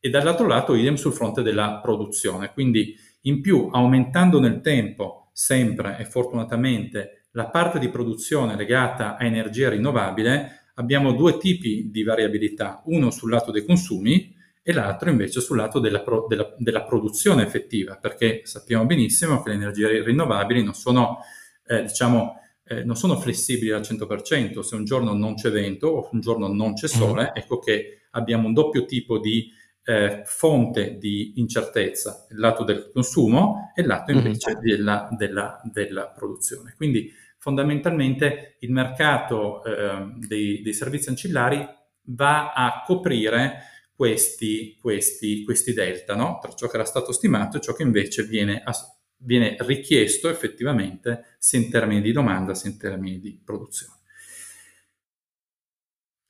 E 0.00 0.10
dall'altro 0.10 0.48
lato 0.48 0.74
idem 0.74 0.96
sul 0.96 1.12
fronte 1.12 1.42
della 1.42 1.78
produzione. 1.80 2.50
Quindi 2.52 2.96
in 3.22 3.40
più, 3.40 3.68
aumentando 3.72 4.40
nel 4.40 4.60
tempo, 4.60 5.30
sempre 5.32 5.98
e 5.98 6.04
fortunatamente, 6.04 7.26
la 7.32 7.48
parte 7.48 7.78
di 7.78 7.88
produzione 7.88 8.56
legata 8.56 9.16
a 9.16 9.24
energia 9.24 9.70
rinnovabile, 9.70 10.70
abbiamo 10.74 11.12
due 11.12 11.38
tipi 11.38 11.90
di 11.90 12.02
variabilità, 12.02 12.82
uno 12.86 13.10
sul 13.10 13.30
lato 13.30 13.50
dei 13.50 13.64
consumi 13.64 14.34
e 14.62 14.72
l'altro 14.72 15.10
invece 15.10 15.40
sul 15.40 15.56
lato 15.56 15.80
della, 15.80 16.02
pro- 16.02 16.26
della, 16.28 16.54
della 16.58 16.84
produzione 16.84 17.42
effettiva, 17.42 17.96
perché 17.96 18.42
sappiamo 18.44 18.86
benissimo 18.86 19.42
che 19.42 19.50
le 19.50 19.56
energie 19.56 20.02
rinnovabili 20.02 20.62
non 20.62 20.74
sono, 20.74 21.18
eh, 21.66 21.82
diciamo, 21.82 22.36
eh, 22.64 22.84
non 22.84 22.96
sono 22.96 23.16
flessibili 23.16 23.70
al 23.70 23.80
100%, 23.80 24.60
se 24.60 24.74
un 24.76 24.84
giorno 24.84 25.14
non 25.14 25.34
c'è 25.34 25.50
vento 25.50 25.88
o 25.88 26.08
un 26.12 26.20
giorno 26.20 26.48
non 26.48 26.74
c'è 26.74 26.86
sole, 26.86 27.24
mm. 27.24 27.36
ecco 27.38 27.58
che 27.58 28.02
abbiamo 28.10 28.46
un 28.46 28.52
doppio 28.52 28.84
tipo 28.84 29.18
di 29.18 29.50
eh, 29.84 30.22
fonte 30.24 30.96
di 30.98 31.34
incertezza, 31.36 32.26
il 32.30 32.38
lato 32.38 32.64
del 32.64 32.90
consumo 32.92 33.72
e 33.74 33.82
il 33.82 33.88
lato 33.88 34.12
mm-hmm. 34.12 34.26
invece 34.26 34.56
mm. 34.56 34.60
della, 34.60 35.08
della, 35.16 35.60
della, 35.64 36.08
produzione. 36.08 36.74
Quindi 36.76 37.10
fondamentalmente 37.38 38.56
il 38.60 38.70
mercato 38.70 39.64
eh, 39.64 40.12
dei, 40.26 40.62
dei, 40.62 40.72
servizi 40.72 41.08
ancillari 41.08 41.66
va 42.04 42.52
a 42.52 42.82
coprire 42.86 43.64
questi, 43.94 44.76
questi, 44.80 45.44
questi 45.44 45.72
delta, 45.72 46.14
no? 46.14 46.38
tra 46.40 46.52
ciò 46.52 46.68
che 46.68 46.76
era 46.76 46.84
stato 46.84 47.12
stimato 47.12 47.56
e 47.56 47.60
ciò 47.60 47.72
che 47.72 47.82
invece 47.82 48.24
viene, 48.24 48.62
viene 49.18 49.56
richiesto 49.60 50.28
effettivamente 50.28 51.36
sia 51.38 51.58
in 51.58 51.70
termini 51.70 52.00
di 52.00 52.12
domanda 52.12 52.54
sia 52.54 52.70
in 52.70 52.78
termini 52.78 53.20
di 53.20 53.40
produzione. 53.44 54.00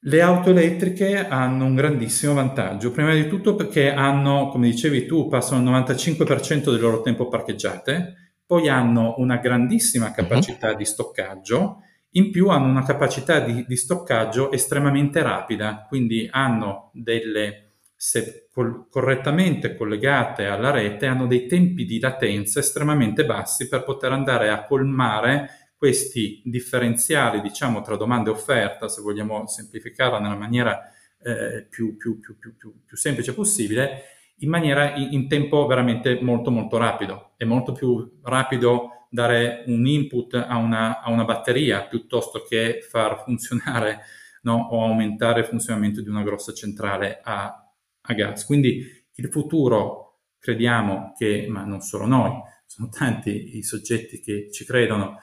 Le 0.05 0.21
auto 0.21 0.51
elettriche 0.51 1.29
hanno 1.29 1.65
un 1.65 1.77
grandissimo 1.77 2.35
vantaggio, 2.35 2.91
prima 2.91 3.15
di 3.15 3.29
tutto 3.29 3.55
perché 3.55 3.93
hanno, 3.93 4.49
come 4.49 4.69
dicevi 4.69 5.07
tu, 5.07 5.29
passano 5.29 5.61
il 5.63 5.85
95% 5.85 6.73
del 6.73 6.81
loro 6.81 7.03
tempo 7.03 7.29
parcheggiate, 7.29 8.35
poi 8.45 8.69
hanno 8.69 9.15
una 9.19 9.37
grandissima 9.37 10.09
mhm. 10.09 10.13
capacità 10.13 10.71
uh-huh. 10.71 10.77
di 10.77 10.85
stoccaggio, 10.85 11.83
in 12.15 12.33
più 12.33 12.49
hanno 12.49 12.67
una 12.67 12.83
capacità 12.83 13.39
di, 13.39 13.65
di 13.65 13.77
stoccaggio 13.77 14.51
estremamente 14.51 15.23
rapida, 15.23 15.87
quindi 15.89 16.29
hanno 16.29 16.91
delle, 16.95 17.75
se 17.95 18.49
col, 18.53 18.89
correttamente 18.91 19.77
collegate 19.77 20.47
alla 20.47 20.73
rete, 20.73 21.07
hanno 21.07 21.29
dei 21.29 21.47
tempi 21.47 21.85
di 21.85 22.01
latenza 22.01 22.59
estremamente 22.59 23.25
bassi 23.25 23.69
per 23.69 23.85
poter 23.85 24.11
andare 24.11 24.51
a 24.51 24.65
colmare 24.65 25.62
questi 25.83 26.41
differenziali, 26.45 27.41
diciamo, 27.41 27.83
tra 27.83 27.97
domanda 27.97 28.31
e 28.31 28.35
offerta, 28.35 28.87
se 28.87 29.03
vogliamo 29.03 29.49
semplificarla 29.49 30.21
nella 30.21 30.37
maniera 30.37 30.81
eh, 31.21 31.67
più, 31.69 31.97
più, 31.97 32.21
più, 32.21 32.37
più, 32.39 32.97
semplice 32.97 33.35
possibile, 33.35 34.03
in 34.37 34.49
maniera 34.49 34.95
in, 34.95 35.09
in, 35.11 35.27
tempo 35.27 35.67
veramente 35.67 36.21
molto 36.23 36.53
molto 36.53 36.77
rapido. 36.77 37.33
È 37.37 37.43
molto 37.43 37.73
più 37.73 38.21
rapido 38.23 39.09
dare 39.11 39.65
un 39.67 39.85
input 39.85 40.35
a 40.35 40.57
una, 40.57 41.01
a 41.03 41.11
una 41.11 41.25
batteria 41.25 41.85
piuttosto 41.89 42.45
che 42.49 42.79
far 42.89 43.25
funzionare 43.25 44.03
no, 44.43 44.69
o 44.71 44.85
aumentare 44.85 45.41
il 45.41 45.47
funzionamento 45.47 46.01
di 46.01 46.09
una 46.09 46.23
grossa 46.23 46.53
centrale 46.53 47.19
a, 47.25 47.73
a 48.03 48.13
gas. 48.15 48.47
Quindi 48.47 48.87
il 49.15 49.29
futuro 49.33 50.21
crediamo 50.39 51.13
che, 51.19 51.49
ma 51.49 51.65
non 51.65 51.81
solo 51.81 52.07
noi, 52.07 52.31
sono 52.67 52.89
tanti 52.89 53.57
i 53.57 53.65
soggetti 53.65 54.21
che 54.21 54.49
ci 54.53 54.65
credono, 54.65 55.19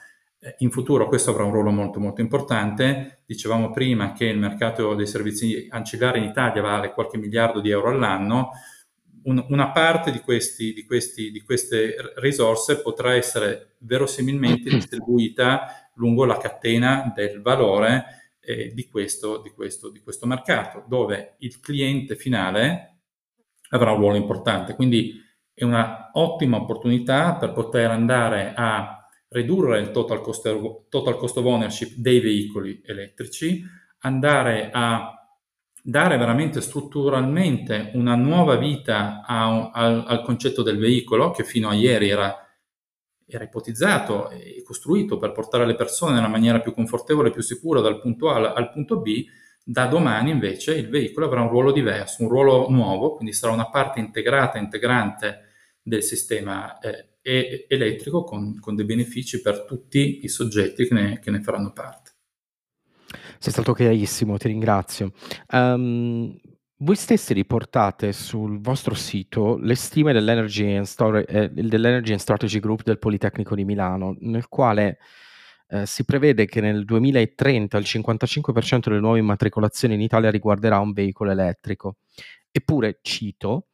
in 0.58 0.70
futuro 0.70 1.06
questo 1.06 1.30
avrà 1.30 1.44
un 1.44 1.52
ruolo 1.52 1.70
molto 1.70 2.00
molto 2.00 2.20
importante. 2.20 3.22
Dicevamo 3.26 3.70
prima 3.70 4.12
che 4.12 4.24
il 4.24 4.38
mercato 4.38 4.94
dei 4.94 5.06
servizi 5.06 5.66
ancillari 5.68 6.18
in 6.18 6.24
Italia 6.24 6.62
vale 6.62 6.92
qualche 6.92 7.18
miliardo 7.18 7.60
di 7.60 7.70
euro 7.70 7.90
all'anno. 7.90 8.50
Un, 9.22 9.44
una 9.50 9.70
parte 9.70 10.10
di, 10.10 10.20
questi, 10.20 10.72
di, 10.72 10.86
questi, 10.86 11.30
di, 11.30 11.42
queste 11.42 11.94
risorse 12.16 12.80
potrà 12.80 13.14
essere 13.14 13.74
verosimilmente 13.80 14.70
distribuita 14.70 15.90
lungo 15.94 16.24
la 16.24 16.38
catena 16.38 17.12
del 17.14 17.42
valore 17.42 18.36
eh, 18.40 18.72
di, 18.72 18.88
questo, 18.88 19.42
questo, 19.54 19.90
di 19.90 20.00
questo 20.00 20.26
mercato, 20.26 20.84
dove 20.88 21.34
il 21.40 21.60
cliente 21.60 22.16
finale 22.16 23.00
avrà 23.70 23.92
un 23.92 23.98
ruolo 23.98 24.16
importante. 24.16 24.74
Quindi 24.74 25.22
è 25.52 25.64
un'ottima 25.64 26.56
opportunità 26.56 27.36
per 27.36 27.52
poter 27.52 27.90
andare 27.90 28.54
a 28.56 28.99
ridurre 29.30 29.80
il 29.80 29.90
total 29.90 30.20
cost, 30.20 30.88
total 30.88 31.16
cost 31.16 31.36
of 31.36 31.44
ownership 31.44 31.94
dei 31.96 32.20
veicoli 32.20 32.82
elettrici, 32.84 33.62
andare 34.00 34.70
a 34.72 35.14
dare 35.82 36.18
veramente 36.18 36.60
strutturalmente 36.60 37.92
una 37.94 38.14
nuova 38.14 38.56
vita 38.56 39.22
a, 39.24 39.70
a, 39.70 40.04
al 40.04 40.22
concetto 40.22 40.62
del 40.62 40.78
veicolo 40.78 41.30
che 41.30 41.44
fino 41.44 41.68
a 41.68 41.74
ieri 41.74 42.10
era, 42.10 42.36
era, 43.26 43.44
ipotizzato 43.44 44.30
e 44.30 44.62
costruito 44.62 45.16
per 45.16 45.32
portare 45.32 45.64
le 45.64 45.74
persone 45.74 46.14
nella 46.14 46.28
maniera 46.28 46.60
più 46.60 46.74
confortevole 46.74 47.28
e 47.28 47.32
più 47.32 47.42
sicura 47.42 47.80
dal 47.80 48.00
punto 48.00 48.30
A 48.30 48.52
al 48.52 48.70
punto 48.70 49.00
B, 49.00 49.24
da 49.64 49.86
domani 49.86 50.30
invece 50.30 50.74
il 50.74 50.88
veicolo 50.88 51.26
avrà 51.26 51.40
un 51.40 51.48
ruolo 51.48 51.72
diverso, 51.72 52.22
un 52.22 52.28
ruolo 52.28 52.68
nuovo, 52.68 53.14
quindi 53.14 53.32
sarà 53.32 53.52
una 53.52 53.70
parte 53.70 54.00
integrata, 54.00 54.58
integrante 54.58 55.48
del 55.82 56.02
sistema 56.02 56.78
eh, 56.78 57.09
e 57.30 57.66
elettrico 57.68 58.24
con, 58.24 58.58
con, 58.58 58.74
dei 58.74 58.84
benefici 58.84 59.40
per 59.40 59.64
tutti 59.64 60.24
i 60.24 60.28
soggetti 60.28 60.88
che 60.88 60.94
ne, 60.94 61.20
che 61.20 61.30
ne, 61.30 61.40
faranno 61.40 61.72
parte. 61.72 62.10
Sei 63.38 63.52
stato 63.52 63.72
chiarissimo, 63.72 64.36
ti 64.36 64.48
ringrazio. 64.48 65.12
Um, 65.52 66.36
voi 66.78 66.96
stessi 66.96 67.32
riportate 67.32 68.10
sul 68.10 68.60
vostro 68.60 68.94
sito 68.94 69.58
le 69.58 69.76
stime 69.76 70.12
dell'Energy 70.12 70.74
and, 70.74 70.86
Stor- 70.86 71.24
eh, 71.28 71.50
dell'Energy 71.50 72.10
and 72.10 72.20
Strategy 72.20 72.58
Group 72.58 72.82
del 72.82 72.98
Politecnico 72.98 73.54
di 73.54 73.64
Milano, 73.64 74.16
nel 74.18 74.48
quale 74.48 74.98
eh, 75.68 75.86
si 75.86 76.04
prevede 76.04 76.46
che 76.46 76.60
nel 76.60 76.84
2030 76.84 77.78
il 77.78 77.84
55% 77.86 78.88
delle 78.88 78.98
nuove 78.98 79.20
immatricolazioni 79.20 79.94
in 79.94 80.00
Italia 80.00 80.32
riguarderà 80.32 80.80
un 80.80 80.92
veicolo 80.92 81.30
elettrico. 81.30 81.98
Eppure, 82.50 82.98
cito, 83.02 83.68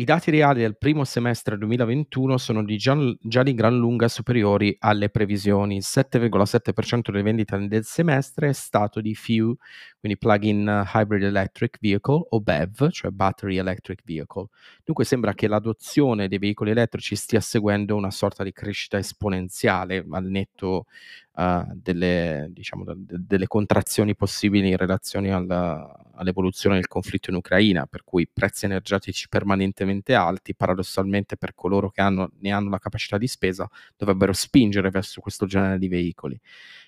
i 0.00 0.04
dati 0.04 0.30
reali 0.30 0.60
del 0.60 0.78
primo 0.78 1.02
semestre 1.02 1.58
2021 1.58 2.38
sono 2.38 2.62
di 2.62 2.76
già, 2.76 2.96
già 3.20 3.42
di 3.42 3.52
gran 3.52 3.76
lunga 3.76 4.06
superiori 4.06 4.76
alle 4.78 5.08
previsioni. 5.08 5.74
Il 5.74 5.84
7,7% 5.84 7.10
delle 7.10 7.22
vendite 7.24 7.66
del 7.66 7.84
semestre 7.84 8.50
è 8.50 8.52
stato 8.52 9.00
di 9.00 9.16
FIU, 9.16 9.56
quindi 10.00 10.18
Plug-in 10.18 10.86
Hybrid 10.94 11.22
Electric 11.22 11.78
Vehicle 11.80 12.26
o 12.28 12.40
BEV, 12.40 12.90
cioè 12.90 13.10
Battery 13.10 13.58
Electric 13.58 14.02
Vehicle. 14.04 14.46
Dunque 14.84 15.04
sembra 15.04 15.34
che 15.34 15.48
l'adozione 15.48 16.28
dei 16.28 16.38
veicoli 16.38 16.70
elettrici 16.70 17.16
stia 17.16 17.40
seguendo 17.40 17.96
una 17.96 18.10
sorta 18.10 18.44
di 18.44 18.52
crescita 18.52 18.98
esponenziale 18.98 20.04
al 20.10 20.24
netto 20.24 20.86
uh, 21.32 21.64
delle, 21.74 22.48
diciamo, 22.50 22.84
de- 22.84 22.94
delle, 22.96 23.46
contrazioni 23.46 24.14
possibili 24.14 24.68
in 24.68 24.76
relazione 24.76 25.32
alla, 25.32 25.96
all'evoluzione 26.14 26.76
del 26.76 26.88
conflitto 26.88 27.30
in 27.30 27.36
Ucraina, 27.36 27.86
per 27.86 28.04
cui 28.04 28.28
prezzi 28.28 28.66
energetici 28.66 29.28
permanentemente 29.28 30.14
alti, 30.14 30.54
paradossalmente 30.54 31.36
per 31.36 31.54
coloro 31.54 31.90
che 31.90 32.00
hanno, 32.00 32.30
ne 32.40 32.50
hanno 32.50 32.70
la 32.70 32.78
capacità 32.78 33.18
di 33.18 33.26
spesa, 33.26 33.68
dovrebbero 33.96 34.32
spingere 34.32 34.90
verso 34.90 35.20
questo 35.20 35.46
genere 35.46 35.78
di 35.78 35.88
veicoli. 35.88 36.38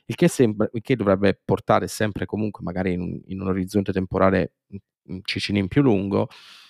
Il 0.06 0.16
che, 0.16 0.26
sembra, 0.26 0.68
il 0.72 0.82
che 0.82 0.96
dovrebbe 0.96 1.38
portare 1.44 1.86
sempre 1.86 2.26
comunque, 2.26 2.64
magari 2.64 2.92
in, 2.92 2.99
in 3.26 3.40
un 3.40 3.48
orizzonte 3.48 3.92
temporale 3.92 4.54
cicino 5.24 5.58
in 5.58 5.68
più 5.68 5.82
lungo, 5.82 6.28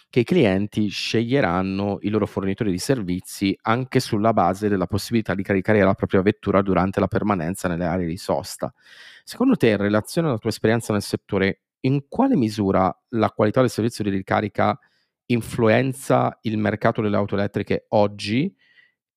che 0.09 0.21
i 0.21 0.25
clienti 0.25 0.89
sceglieranno 0.89 1.99
i 2.03 2.09
loro 2.09 2.27
fornitori 2.27 2.73
di 2.73 2.79
servizi 2.79 3.57
anche 3.63 4.01
sulla 4.01 4.33
base 4.33 4.69
della 4.69 4.87
possibilità 4.87 5.35
di 5.35 5.45
caricare 5.45 5.81
la 5.83 5.95
propria 5.95 6.21
vettura 6.21 6.63
durante 6.63 6.99
la 6.99 7.07
permanenza 7.07 7.69
nelle 7.69 7.85
aree 7.85 8.07
di 8.07 8.17
sosta. 8.17 8.73
Secondo 9.23 9.57
te, 9.57 9.69
in 9.69 9.77
relazione 9.77 10.29
alla 10.29 10.39
tua 10.39 10.51
esperienza 10.51 10.93
nel 10.93 11.03
settore, 11.03 11.61
in 11.83 12.09
quale 12.09 12.37
misura 12.37 12.93
la 13.11 13.31
qualità 13.31 13.61
del 13.61 13.71
servizio 13.71 14.03
di 14.03 14.11
ricarica 14.11 14.77
influenza 15.27 16.37
il 16.43 16.59
mercato 16.59 17.01
delle 17.01 17.17
auto 17.17 17.37
elettriche 17.37 17.87
oggi 17.91 18.53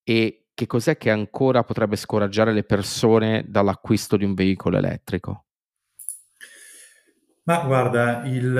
e 0.04 0.45
che 0.54 0.67
cos'è 0.67 0.97
che 0.97 1.10
ancora 1.10 1.63
potrebbe 1.63 1.95
scoraggiare 1.95 2.54
le 2.54 2.63
persone 2.63 3.43
dall'acquisto 3.47 4.15
di 4.15 4.26
un 4.26 4.36
veicolo 4.36 4.78
elettrico? 4.78 5.42
Ma 7.45 7.60
guarda, 7.65 8.23
il, 8.25 8.53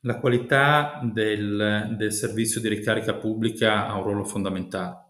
la 0.00 0.18
qualità 0.18 1.00
del, 1.02 1.94
del, 1.96 2.12
servizio 2.12 2.60
di 2.60 2.68
ricarica 2.68 3.14
pubblica 3.14 3.86
ha 3.86 3.96
un 3.96 4.02
ruolo 4.02 4.24
fondamentale. 4.24 5.06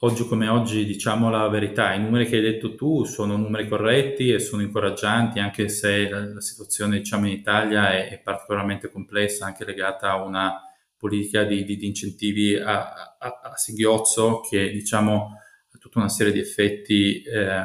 Oggi 0.00 0.26
come 0.26 0.48
oggi 0.48 0.84
diciamo 0.84 1.30
la 1.30 1.48
verità, 1.48 1.92
i 1.92 2.00
numeri 2.00 2.26
che 2.26 2.36
hai 2.36 2.42
detto 2.42 2.74
tu 2.74 3.04
sono 3.04 3.36
numeri 3.36 3.68
corretti 3.68 4.32
e 4.32 4.38
sono 4.38 4.62
incoraggianti, 4.62 5.38
anche 5.40 5.68
se 5.68 6.08
la, 6.08 6.24
la 6.34 6.40
situazione 6.40 6.98
diciamo, 6.98 7.26
in 7.26 7.32
Italia 7.32 7.92
è, 7.92 8.08
è, 8.08 8.20
particolarmente 8.20 8.90
complessa, 8.90 9.46
anche 9.46 9.64
legata 9.64 10.10
a 10.10 10.22
una 10.22 10.60
politica 10.96 11.44
di, 11.44 11.64
di, 11.64 11.76
di 11.76 11.86
incentivi 11.86 12.56
a, 12.56 13.16
a, 13.18 13.40
a, 13.42 13.56
singhiozzo 13.56 14.40
che 14.40 14.70
diciamo 14.70 15.36
ha 15.72 15.78
tutta 15.78 15.98
una 15.98 16.08
serie 16.08 16.32
di 16.32 16.40
effetti 16.40 17.22
eh, 17.22 17.62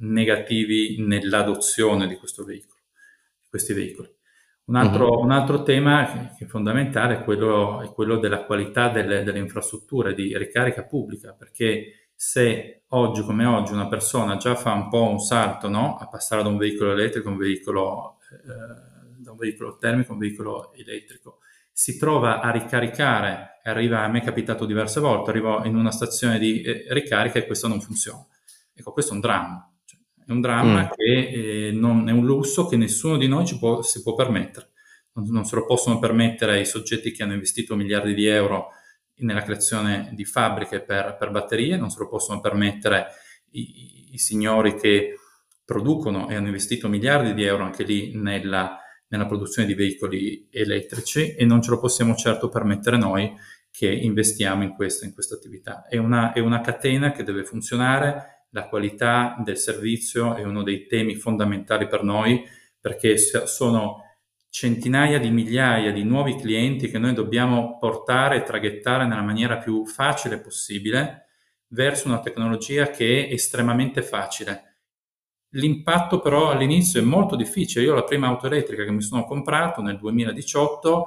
negativi 0.00 0.96
nell'adozione 0.98 2.06
di 2.08 2.16
questo 2.16 2.44
veicolo, 2.44 2.71
questi 3.52 3.74
veicoli. 3.74 4.10
Un 4.64 4.76
altro, 4.76 5.10
uh-huh. 5.10 5.24
un 5.24 5.30
altro, 5.30 5.62
tema 5.62 6.32
che 6.38 6.44
è 6.44 6.46
fondamentale 6.46 7.18
è 7.18 7.24
quello, 7.24 7.82
è 7.82 7.92
quello 7.92 8.16
della 8.16 8.44
qualità 8.44 8.88
delle, 8.88 9.22
delle, 9.24 9.38
infrastrutture 9.38 10.14
di 10.14 10.34
ricarica 10.38 10.84
pubblica, 10.84 11.34
perché 11.34 12.08
se 12.14 12.84
oggi 12.88 13.22
come 13.22 13.44
oggi 13.44 13.74
una 13.74 13.88
persona 13.88 14.36
già 14.36 14.54
fa 14.54 14.72
un 14.72 14.88
po' 14.88 15.02
un 15.02 15.18
salto 15.18 15.68
no? 15.68 15.96
a 15.96 16.08
passare 16.08 16.42
da 16.42 16.48
un 16.48 16.56
veicolo 16.56 16.92
elettrico 16.92 17.28
a 17.28 17.32
un 17.32 17.36
veicolo, 17.36 18.18
eh, 18.30 19.20
da 19.20 19.32
un 19.32 19.36
veicolo 19.36 19.76
termico 19.76 20.12
a 20.12 20.14
un 20.14 20.20
veicolo 20.20 20.72
elettrico, 20.72 21.40
si 21.70 21.98
trova 21.98 22.40
a 22.40 22.50
ricaricare, 22.50 23.60
arriva, 23.64 24.04
a 24.04 24.08
me 24.08 24.20
è 24.20 24.24
capitato 24.24 24.64
diverse 24.64 25.00
volte, 25.00 25.30
arrivo 25.30 25.62
in 25.64 25.76
una 25.76 25.90
stazione 25.90 26.38
di 26.38 26.62
eh, 26.62 26.86
ricarica 26.90 27.38
e 27.38 27.46
questo 27.46 27.68
non 27.68 27.80
funziona. 27.82 28.24
Ecco, 28.72 28.92
questo 28.92 29.10
è 29.10 29.14
un 29.16 29.20
dramma 29.20 29.71
è 30.26 30.30
un 30.30 30.40
dramma 30.40 30.84
mm. 30.84 30.86
che 30.94 31.68
eh, 31.68 31.72
non, 31.72 32.08
è 32.08 32.12
un 32.12 32.24
lusso 32.24 32.66
che 32.66 32.76
nessuno 32.76 33.16
di 33.16 33.28
noi 33.28 33.44
può, 33.58 33.82
si 33.82 34.02
può 34.02 34.14
permettere. 34.14 34.70
Non, 35.14 35.26
non, 35.28 35.44
se 35.44 35.56
lo 35.56 35.66
possono 35.66 35.98
permettere 35.98 36.60
i 36.60 36.66
soggetti 36.66 37.12
che 37.12 37.22
hanno 37.22 37.34
investito 37.34 37.76
miliardi 37.76 38.14
di 38.14 38.26
euro 38.26 38.68
nella 39.16 39.42
creazione 39.42 40.10
di 40.14 40.24
fabbriche 40.24 40.80
per, 40.80 41.16
per 41.18 41.30
batterie, 41.30 41.76
non 41.76 41.90
se 41.90 41.98
lo 42.00 42.08
possono 42.08 42.40
permettere 42.40 43.08
i, 43.50 44.12
i, 44.12 44.18
signori 44.18 44.74
che 44.74 45.16
producono 45.64 46.28
e 46.28 46.34
hanno 46.34 46.46
investito 46.46 46.88
miliardi 46.88 47.34
di 47.34 47.44
euro 47.44 47.64
anche 47.64 47.84
lì 47.84 48.16
nella, 48.16 48.78
nella 49.08 49.26
produzione 49.26 49.68
di 49.68 49.74
veicoli 49.74 50.48
elettrici 50.50 51.34
e 51.34 51.44
non 51.44 51.62
ce 51.62 51.70
lo 51.70 51.78
possiamo 51.78 52.14
certo 52.14 52.48
permettere 52.48 52.96
noi 52.96 53.32
che 53.70 53.90
investiamo 53.90 54.62
in 54.62 54.74
questa, 54.74 55.06
in 55.06 55.14
questa 55.14 55.34
attività. 55.34 55.86
È 55.86 55.96
una, 55.96 56.32
è 56.32 56.40
una 56.40 56.60
catena 56.60 57.12
che 57.12 57.22
deve 57.22 57.44
funzionare, 57.44 58.41
la 58.52 58.68
qualità 58.68 59.36
del 59.44 59.58
servizio 59.58 60.34
è 60.34 60.44
uno 60.44 60.62
dei 60.62 60.86
temi 60.86 61.14
fondamentali 61.14 61.86
per 61.86 62.02
noi 62.02 62.42
perché 62.80 63.18
sono 63.18 64.00
centinaia 64.48 65.18
di 65.18 65.30
migliaia 65.30 65.92
di 65.92 66.02
nuovi 66.02 66.36
clienti 66.36 66.88
che 66.88 66.98
noi 66.98 67.14
dobbiamo 67.14 67.78
portare 67.78 68.36
e 68.36 68.42
traghettare 68.42 69.06
nella 69.06 69.22
maniera 69.22 69.58
più 69.58 69.84
facile 69.86 70.38
possibile 70.38 71.26
verso 71.68 72.08
una 72.08 72.20
tecnologia 72.20 72.90
che 72.90 73.26
è 73.26 73.32
estremamente 73.32 74.02
facile 74.02 74.72
L'impatto 75.54 76.20
però 76.20 76.50
all'inizio 76.50 77.00
è 77.00 77.04
molto 77.04 77.36
difficile. 77.36 77.84
Io 77.84 77.94
la 77.94 78.04
prima 78.04 78.28
auto 78.28 78.46
elettrica 78.46 78.84
che 78.84 78.90
mi 78.90 79.02
sono 79.02 79.24
comprato 79.24 79.82
nel 79.82 79.98
2018 79.98 81.06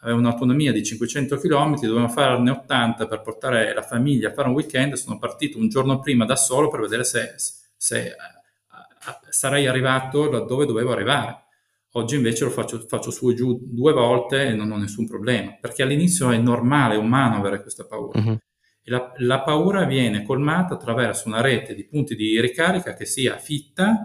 aveva 0.00 0.18
un'autonomia 0.18 0.72
di 0.72 0.84
500 0.84 1.36
km, 1.38 1.80
dovevo 1.80 2.08
farne 2.08 2.50
80 2.50 3.06
per 3.06 3.22
portare 3.22 3.72
la 3.74 3.82
famiglia 3.82 4.30
a 4.30 4.32
fare 4.32 4.48
un 4.48 4.54
weekend, 4.54 4.94
sono 4.94 5.18
partito 5.18 5.58
un 5.58 5.68
giorno 5.68 6.00
prima 6.00 6.24
da 6.24 6.36
solo 6.36 6.68
per 6.68 6.80
vedere 6.80 7.04
se, 7.04 7.34
se 7.76 8.14
uh, 8.16 9.12
sarei 9.30 9.66
arrivato 9.66 10.28
dove 10.44 10.66
dovevo 10.66 10.92
arrivare. 10.92 11.44
Oggi 11.92 12.16
invece 12.16 12.44
lo 12.44 12.50
faccio, 12.50 12.84
faccio, 12.86 13.10
su 13.10 13.30
e 13.30 13.34
giù 13.34 13.58
due 13.62 13.92
volte 13.94 14.48
e 14.48 14.54
non 14.54 14.70
ho 14.70 14.76
nessun 14.76 15.06
problema, 15.06 15.56
perché 15.58 15.82
all'inizio 15.82 16.30
è 16.30 16.36
normale, 16.36 16.94
è 16.94 16.98
umano 16.98 17.36
avere 17.36 17.62
questa 17.62 17.86
paura. 17.86 18.20
Uh-huh. 18.20 18.38
La, 18.88 19.12
la, 19.16 19.40
paura 19.40 19.84
viene 19.84 20.22
colmata 20.22 20.74
attraverso 20.74 21.26
una 21.26 21.40
rete 21.40 21.74
di 21.74 21.86
punti 21.86 22.14
di 22.14 22.38
ricarica 22.38 22.92
che 22.92 23.06
sia 23.06 23.38
fitta, 23.38 23.98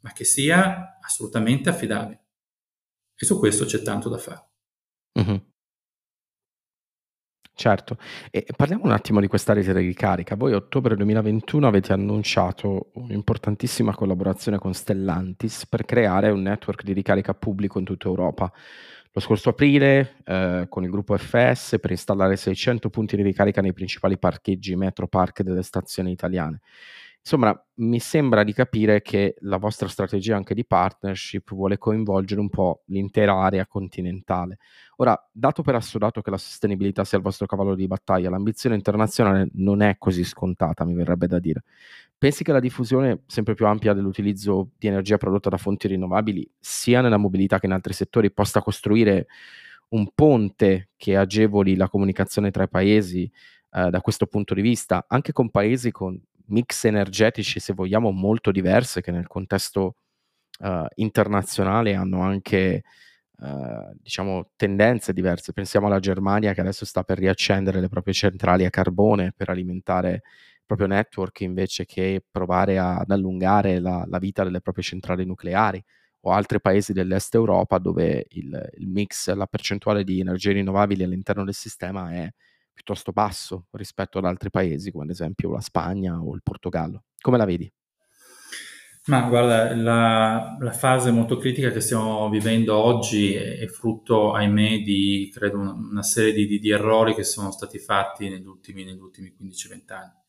ma 0.00 0.12
che 0.12 0.24
sia 0.24 0.98
assolutamente 1.02 1.68
affidabile. 1.68 2.20
E 3.16 3.26
su 3.26 3.38
questo 3.38 3.64
c'è 3.64 3.82
tanto 3.82 4.08
da 4.08 4.18
fare. 4.18 4.51
Uh-huh. 5.14 5.40
Certo, 7.54 7.98
e 8.30 8.46
parliamo 8.56 8.84
un 8.84 8.92
attimo 8.92 9.20
di 9.20 9.26
questa 9.26 9.52
rete 9.52 9.74
di 9.74 9.86
ricarica. 9.86 10.36
Voi 10.36 10.52
a 10.52 10.56
ottobre 10.56 10.96
2021 10.96 11.66
avete 11.66 11.92
annunciato 11.92 12.90
un'importantissima 12.94 13.94
collaborazione 13.94 14.58
con 14.58 14.72
Stellantis 14.72 15.66
per 15.66 15.84
creare 15.84 16.30
un 16.30 16.40
network 16.42 16.82
di 16.82 16.94
ricarica 16.94 17.34
pubblico 17.34 17.78
in 17.78 17.84
tutta 17.84 18.08
Europa. 18.08 18.50
Lo 19.12 19.20
scorso 19.20 19.50
aprile, 19.50 20.16
eh, 20.24 20.66
con 20.70 20.82
il 20.82 20.90
gruppo 20.90 21.16
FS, 21.16 21.78
per 21.78 21.90
installare 21.90 22.36
600 22.36 22.88
punti 22.88 23.14
di 23.16 23.22
ricarica 23.22 23.60
nei 23.60 23.74
principali 23.74 24.18
parcheggi 24.18 24.74
metro 24.74 25.06
park 25.06 25.42
delle 25.42 25.62
stazioni 25.62 26.10
italiane. 26.10 26.60
Insomma, 27.24 27.56
mi 27.74 28.00
sembra 28.00 28.42
di 28.42 28.52
capire 28.52 29.00
che 29.00 29.36
la 29.42 29.56
vostra 29.56 29.86
strategia 29.86 30.34
anche 30.34 30.54
di 30.54 30.66
partnership 30.66 31.54
vuole 31.54 31.78
coinvolgere 31.78 32.40
un 32.40 32.48
po' 32.48 32.82
l'intera 32.86 33.34
area 33.40 33.64
continentale. 33.64 34.58
Ora, 34.96 35.16
dato 35.30 35.62
per 35.62 35.76
assodato 35.76 36.20
che 36.20 36.30
la 36.30 36.36
sostenibilità 36.36 37.04
sia 37.04 37.18
il 37.18 37.24
vostro 37.24 37.46
cavallo 37.46 37.76
di 37.76 37.86
battaglia, 37.86 38.28
l'ambizione 38.28 38.74
internazionale 38.74 39.48
non 39.54 39.82
è 39.82 39.98
così 39.98 40.24
scontata, 40.24 40.84
mi 40.84 40.94
verrebbe 40.94 41.28
da 41.28 41.38
dire. 41.38 41.62
Pensi 42.18 42.42
che 42.42 42.50
la 42.50 42.60
diffusione 42.60 43.22
sempre 43.26 43.54
più 43.54 43.66
ampia 43.66 43.94
dell'utilizzo 43.94 44.70
di 44.76 44.88
energia 44.88 45.16
prodotta 45.16 45.48
da 45.48 45.58
fonti 45.58 45.86
rinnovabili, 45.86 46.48
sia 46.58 47.02
nella 47.02 47.18
mobilità 47.18 47.60
che 47.60 47.66
in 47.66 47.72
altri 47.72 47.92
settori, 47.92 48.32
possa 48.32 48.60
costruire 48.62 49.26
un 49.90 50.10
ponte 50.12 50.90
che 50.96 51.16
agevoli 51.16 51.76
la 51.76 51.88
comunicazione 51.88 52.50
tra 52.50 52.64
i 52.64 52.68
paesi 52.68 53.30
eh, 53.74 53.90
da 53.90 54.00
questo 54.00 54.26
punto 54.26 54.54
di 54.54 54.60
vista, 54.60 55.04
anche 55.08 55.32
con 55.32 55.50
paesi 55.50 55.90
con 55.90 56.20
mix 56.52 56.84
energetici, 56.84 57.60
se 57.60 57.72
vogliamo, 57.72 58.10
molto 58.10 58.50
diverse, 58.52 59.00
che 59.00 59.10
nel 59.10 59.26
contesto 59.26 59.96
eh, 60.60 60.86
internazionale 60.96 61.94
hanno 61.94 62.22
anche 62.22 62.82
Uh, 63.42 63.92
diciamo 64.00 64.52
tendenze 64.54 65.12
diverse. 65.12 65.52
Pensiamo 65.52 65.88
alla 65.88 65.98
Germania 65.98 66.52
che 66.52 66.60
adesso 66.60 66.84
sta 66.84 67.02
per 67.02 67.18
riaccendere 67.18 67.80
le 67.80 67.88
proprie 67.88 68.14
centrali 68.14 68.64
a 68.64 68.70
carbone 68.70 69.32
per 69.36 69.48
alimentare 69.48 70.22
proprio 70.64 70.86
network 70.86 71.40
invece 71.40 71.84
che 71.84 72.22
provare 72.30 72.78
a, 72.78 72.98
ad 72.98 73.10
allungare 73.10 73.80
la, 73.80 74.04
la, 74.08 74.18
vita 74.18 74.44
delle 74.44 74.60
proprie 74.60 74.84
centrali 74.84 75.24
nucleari 75.24 75.82
o 76.20 76.30
altri 76.30 76.60
paesi 76.60 76.92
dell'est 76.92 77.34
Europa 77.34 77.78
dove 77.78 78.26
il, 78.30 78.70
il 78.76 78.88
mix, 78.88 79.30
la 79.32 79.46
percentuale 79.46 80.04
di 80.04 80.20
energie 80.20 80.52
rinnovabili 80.52 81.02
all'interno 81.02 81.44
del 81.44 81.54
sistema 81.54 82.12
è 82.12 82.32
piuttosto 82.72 83.12
basso 83.12 83.66
rispetto 83.72 84.18
ad 84.18 84.24
altri 84.24 84.50
paesi 84.50 84.90
come 84.90 85.04
ad 85.04 85.10
esempio 85.10 85.50
la 85.50 85.60
Spagna 85.60 86.20
o 86.20 86.34
il 86.34 86.42
Portogallo. 86.42 87.04
Come 87.20 87.38
la 87.38 87.44
vedi? 87.44 87.70
Ma 89.04 89.22
guarda, 89.22 89.74
la, 89.74 90.56
la, 90.60 90.72
fase 90.72 91.10
molto 91.10 91.36
critica 91.36 91.70
che 91.70 91.80
stiamo 91.80 92.28
vivendo 92.28 92.76
oggi 92.76 93.34
è, 93.34 93.58
è 93.58 93.66
frutto, 93.66 94.32
ahimè, 94.32 94.78
di 94.82 95.28
credo 95.34 95.58
una, 95.58 95.72
una 95.72 96.02
serie 96.04 96.32
di, 96.32 96.46
di, 96.46 96.60
di, 96.60 96.70
errori 96.70 97.12
che 97.12 97.24
sono 97.24 97.50
stati 97.50 97.80
fatti 97.80 98.28
negli 98.28 98.46
ultimi, 98.46 98.84
negli 98.84 99.00
ultimi 99.00 99.34
15-20 99.36 99.92
anni 99.92 100.20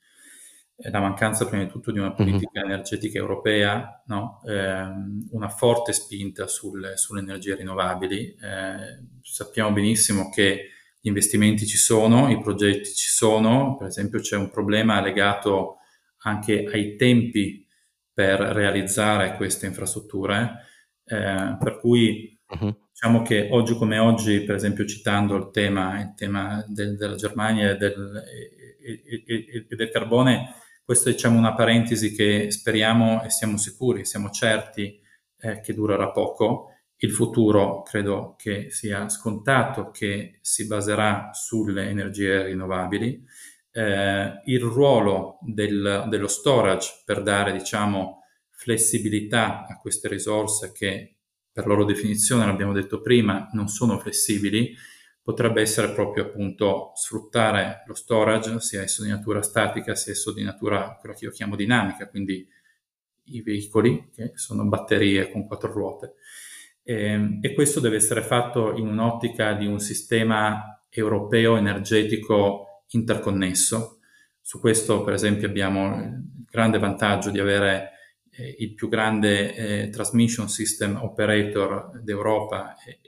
la 0.75 0.99
mancanza 0.99 1.45
prima 1.47 1.63
di 1.63 1.69
tutto 1.69 1.91
di 1.91 1.99
una 1.99 2.13
politica 2.13 2.59
mm-hmm. 2.59 2.71
energetica 2.71 3.17
europea, 3.17 4.03
no? 4.07 4.41
eh, 4.45 4.87
una 5.31 5.49
forte 5.49 5.93
spinta 5.93 6.47
sul, 6.47 6.93
sulle 6.95 7.19
energie 7.19 7.55
rinnovabili. 7.55 8.35
Eh, 8.35 9.05
sappiamo 9.21 9.71
benissimo 9.71 10.29
che 10.29 10.69
gli 11.03 11.09
investimenti 11.09 11.65
ci 11.65 11.75
sono, 11.75 12.29
i 12.29 12.39
progetti 12.39 12.93
ci 12.93 13.09
sono, 13.09 13.75
per 13.75 13.87
esempio 13.87 14.21
c'è 14.21 14.37
un 14.37 14.49
problema 14.49 15.01
legato 15.01 15.79
anche 16.19 16.63
ai 16.63 16.95
tempi 16.95 17.67
per 18.13 18.39
realizzare 18.39 19.35
queste 19.35 19.65
infrastrutture, 19.65 20.63
eh, 21.03 21.57
per 21.59 21.77
cui 21.81 22.39
uh-huh. 22.47 22.87
diciamo 22.89 23.21
che 23.21 23.49
oggi 23.51 23.75
come 23.75 23.97
oggi, 23.97 24.43
per 24.43 24.55
esempio 24.55 24.85
citando 24.85 25.35
il 25.35 25.49
tema, 25.51 25.99
il 25.99 26.13
tema 26.15 26.63
del, 26.69 26.95
della 26.95 27.15
Germania 27.15 27.71
e 27.71 27.75
del, 27.75 28.23
e, 28.81 29.23
e, 29.27 29.67
e 29.69 29.75
del 29.75 29.89
carbone, 29.89 30.53
questa 30.85 31.09
è 31.09 31.13
diciamo, 31.13 31.37
una 31.37 31.53
parentesi 31.53 32.15
che 32.15 32.49
speriamo 32.49 33.23
e 33.23 33.29
siamo 33.29 33.57
sicuri, 33.57 34.05
siamo 34.05 34.29
certi 34.29 35.01
eh, 35.41 35.59
che 35.59 35.73
durerà 35.73 36.11
poco. 36.11 36.72
Il 37.03 37.11
futuro 37.11 37.81
credo 37.81 38.33
che 38.37 38.71
sia 38.71 39.09
scontato 39.09 39.91
che 39.91 40.39
si 40.39 40.67
baserà 40.67 41.31
sulle 41.33 41.89
energie 41.89 42.45
rinnovabili. 42.45 43.21
Eh, 43.71 44.41
il 44.45 44.61
ruolo 44.61 45.37
del, 45.41 46.05
dello 46.07 46.27
storage 46.27 47.01
per 47.03 47.21
dare 47.21 47.51
diciamo, 47.51 48.21
flessibilità 48.51 49.65
a 49.67 49.77
queste 49.81 50.07
risorse 50.07 50.71
che 50.71 51.17
per 51.51 51.67
loro 51.67 51.83
definizione, 51.83 52.45
l'abbiamo 52.45 52.71
detto 52.71 53.01
prima, 53.01 53.49
non 53.51 53.67
sono 53.67 53.99
flessibili, 53.99 54.73
potrebbe 55.21 55.59
essere 55.59 55.91
proprio 55.91 56.23
appunto 56.23 56.93
sfruttare 56.95 57.83
lo 57.85 57.95
storage, 57.95 58.61
sia 58.61 58.81
esso 58.81 59.03
di 59.03 59.09
natura 59.09 59.41
statica, 59.41 59.93
sia 59.93 60.13
esso 60.13 60.31
di 60.31 60.41
natura, 60.41 60.95
quello 61.01 61.15
che 61.15 61.25
io 61.25 61.31
chiamo 61.31 61.57
dinamica, 61.57 62.07
quindi 62.07 62.47
i 63.25 63.41
veicoli, 63.41 64.09
che 64.09 64.31
sono 64.35 64.65
batterie 64.65 65.29
con 65.29 65.45
quattro 65.45 65.69
ruote. 65.69 66.15
E, 66.83 66.93
ehm, 66.93 67.39
e 67.41 67.53
questo 67.53 67.79
deve 67.79 67.95
essere 67.95 68.21
fatto 68.21 68.75
in 68.75 68.87
un'ottica 68.87 69.53
di 69.53 69.65
un 69.65 69.79
sistema 69.79 70.83
europeo 70.89 71.57
energetico 71.57 72.83
interconnesso. 72.89 73.99
Su 74.41 74.59
questo, 74.59 75.03
per 75.03 75.13
esempio, 75.13 75.47
abbiamo 75.47 75.95
il 75.95 76.45
grande 76.49 76.77
vantaggio 76.77 77.31
di 77.31 77.39
avere 77.39 77.91
eh, 78.31 78.55
il 78.59 78.73
più 78.73 78.89
grande 78.89 79.55
eh, 79.55 79.89
transmission 79.89 80.49
system 80.49 80.99
operator 81.01 81.99
d'Europa 82.01 82.75
e, 82.85 82.99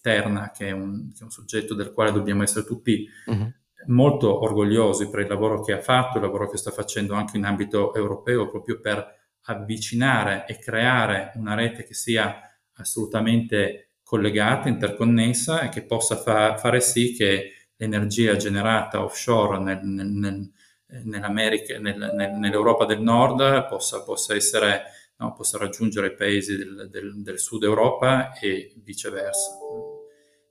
Terna, 0.00 0.52
che 0.52 0.68
è, 0.68 0.70
un, 0.70 1.10
che 1.12 1.18
è 1.18 1.22
un, 1.24 1.30
soggetto 1.30 1.74
del 1.74 1.92
quale 1.92 2.12
dobbiamo 2.12 2.44
essere 2.44 2.64
tutti 2.64 3.08
uh-huh. 3.26 3.52
molto 3.86 4.40
orgogliosi 4.40 5.10
per 5.10 5.20
il 5.20 5.26
lavoro 5.26 5.62
che 5.62 5.72
ha 5.72 5.80
fatto, 5.80 6.18
il 6.18 6.22
lavoro 6.22 6.48
che 6.48 6.56
sta 6.56 6.70
facendo 6.70 7.14
anche 7.14 7.36
in 7.36 7.44
ambito 7.44 7.92
europeo, 7.92 8.48
proprio 8.48 8.80
per 8.80 9.04
avvicinare 9.46 10.44
e 10.46 10.60
creare 10.60 11.32
una 11.34 11.54
rete 11.54 11.82
che 11.82 11.94
sia 11.94 12.40
assolutamente 12.76 13.90
collegata, 14.02 14.68
interconnessa 14.68 15.62
e 15.62 15.68
che 15.68 15.82
possa 15.84 16.16
fa- 16.16 16.56
fare 16.56 16.80
sì 16.80 17.12
che 17.12 17.52
l'energia 17.76 18.36
generata 18.36 19.02
offshore 19.02 19.58
nel, 19.58 19.80
nel, 19.82 20.50
nel, 20.86 22.32
nell'Europa 22.38 22.84
del 22.84 23.00
Nord 23.00 23.66
possa, 23.68 24.02
possa 24.02 24.34
essere 24.34 24.82
no, 25.18 25.32
possa 25.32 25.58
raggiungere 25.58 26.08
i 26.08 26.14
paesi 26.14 26.56
del, 26.56 26.88
del, 26.90 27.22
del, 27.22 27.38
sud 27.38 27.62
Europa 27.62 28.32
e 28.34 28.72
viceversa. 28.76 29.56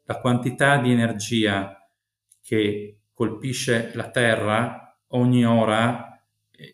La 0.06 0.20
quantità 0.20 0.78
di 0.78 0.92
energia 0.92 1.88
che 2.42 3.00
colpisce 3.14 3.92
la 3.94 4.10
Terra 4.10 4.98
ogni 5.10 5.46
ora 5.46 6.22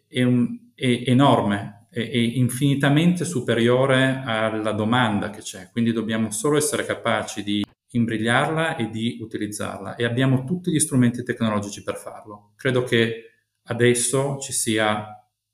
è, 0.08 0.24
un, 0.24 0.72
è 0.74 1.04
enorme, 1.06 1.81
è, 1.91 1.99
è, 1.99 2.17
infinitamente 2.17 3.25
superiore 3.25 4.23
alla 4.25 4.71
domanda 4.71 5.30
che 5.30 5.41
c'è, 5.41 5.69
quindi 5.71 5.91
dobbiamo 5.91 6.32
solo 6.32 6.58
essere 6.58 6.86
capaci 6.86 7.43
di 7.43 7.63
imbrigliarla 7.93 8.77
e 8.77 8.89
di 8.89 9.17
utilizzarla 9.19 9.95
e 9.95 10.06
abbiamo 10.06 10.45
tutti 10.45 10.71
gli 10.71 10.80
strumenti 10.80 11.23
tecnologici 11.23 11.84
per 11.84 11.97
farlo. 11.97 12.54
Credo 12.56 12.84
che 12.84 13.32
adesso 13.63 14.38
ci 14.39 14.54
sia, 14.54 15.06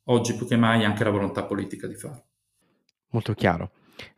oggi 0.06 0.36
più 0.36 0.48
che 0.48 0.56
mai, 0.56 0.86
anche 0.86 1.04
la 1.04 1.10
volontà 1.10 1.44
politica 1.44 1.88
di 1.88 1.96
farlo. 1.96 2.26
Molto 3.10 3.34
chiaro. 3.34 3.72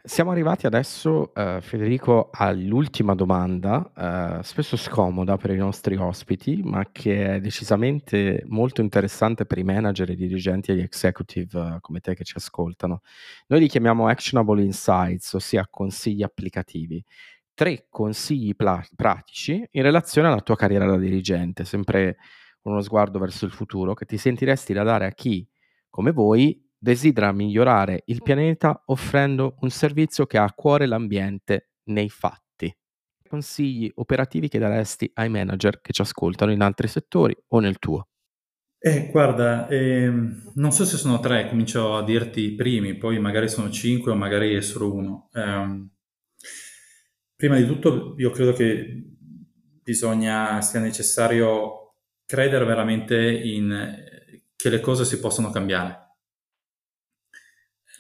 Siamo 0.04 0.32
arrivati 0.32 0.66
adesso, 0.66 1.34
eh, 1.34 1.60
Federico, 1.62 2.30
all'ultima 2.34 3.16
domanda, 3.16 4.40
eh, 4.40 4.44
spesso 4.44 4.76
scomoda 4.76 5.38
per 5.38 5.52
i 5.52 5.58
nostri 5.58 5.96
ospiti, 5.96 6.62
ma 6.64 6.90
che 6.92 7.36
è 7.36 7.40
decisamente 7.40 8.44
molto 8.48 8.82
interessante 8.82 9.46
per 9.46 9.58
i 9.58 9.64
manager, 9.64 10.10
i 10.10 10.16
dirigenti 10.16 10.72
e 10.72 10.76
gli 10.76 10.82
executive 10.82 11.76
eh, 11.76 11.78
come 11.80 12.00
te 12.02 12.14
che 12.14 12.26
ci 12.26 12.34
ascoltano. 12.36 13.02
Noi 13.48 13.60
li 13.62 13.68
chiamiamo 13.68 14.08
actionable 14.08 14.62
insights, 14.64 15.34
ossia 15.34 15.66
consigli 15.70 16.24
applicativi. 16.24 17.04
Tre 17.54 17.88
consigli 17.90 18.56
pla- 18.56 18.84
pratici 18.96 19.66
in 19.72 19.82
relazione 19.82 20.28
alla 20.28 20.42
tua 20.42 20.56
carriera 20.56 20.86
da 20.86 20.98
dirigente, 20.98 21.64
sempre 21.64 22.18
con 22.62 22.74
uno 22.74 22.82
sguardo 22.82 23.20
verso 23.20 23.46
il 23.46 23.52
futuro, 23.52 23.94
che 23.94 24.06
ti 24.06 24.18
sentiresti 24.18 24.74
da 24.74 24.84
dare 24.84 25.06
a 25.06 25.12
chi, 25.12 25.48
come 25.90 26.12
voi, 26.12 26.69
desidera 26.80 27.32
migliorare 27.32 28.04
il 28.06 28.22
pianeta 28.24 28.82
offrendo 28.86 29.58
un 29.60 29.70
servizio 29.70 30.26
che 30.26 30.38
ha 30.38 30.46
a 30.46 30.54
cuore 30.54 30.86
l'ambiente 30.86 31.72
nei 31.90 32.10
fatti. 32.10 32.74
Consigli 33.28 33.92
operativi 33.96 34.48
che 34.48 34.58
daresti 34.58 35.12
ai 35.16 35.30
manager 35.30 35.82
che 35.82 35.94
ci 35.94 36.02
ascoltano 36.02 36.52
in 36.52 36.62
altri 36.62 36.88
settori 36.88 37.36
o 37.50 37.60
nel 37.60 37.78
tuo? 37.78 38.08
Eh, 38.82 39.10
guarda, 39.12 39.68
ehm, 39.68 40.54
non 40.56 40.72
so 40.72 40.86
se 40.86 40.96
sono 40.96 41.20
tre, 41.20 41.50
comincio 41.50 41.98
a 41.98 42.04
dirti 42.04 42.42
i 42.42 42.56
primi, 42.56 42.96
poi 42.96 43.20
magari 43.20 43.50
sono 43.50 43.70
cinque 43.70 44.14
o 44.14 44.16
magari 44.16 44.56
è 44.56 44.62
solo 44.62 44.94
uno. 44.94 45.30
Eh, 45.34 45.90
prima 47.36 47.58
di 47.58 47.66
tutto 47.66 48.16
io 48.18 48.32
credo 48.32 48.54
che 48.54 49.04
bisogna, 49.84 50.62
sia 50.62 50.80
necessario 50.80 51.96
credere 52.26 52.64
veramente 52.64 53.18
in, 53.30 53.98
che 54.56 54.70
le 54.70 54.80
cose 54.80 55.04
si 55.04 55.20
possono 55.20 55.50
cambiare 55.50 55.99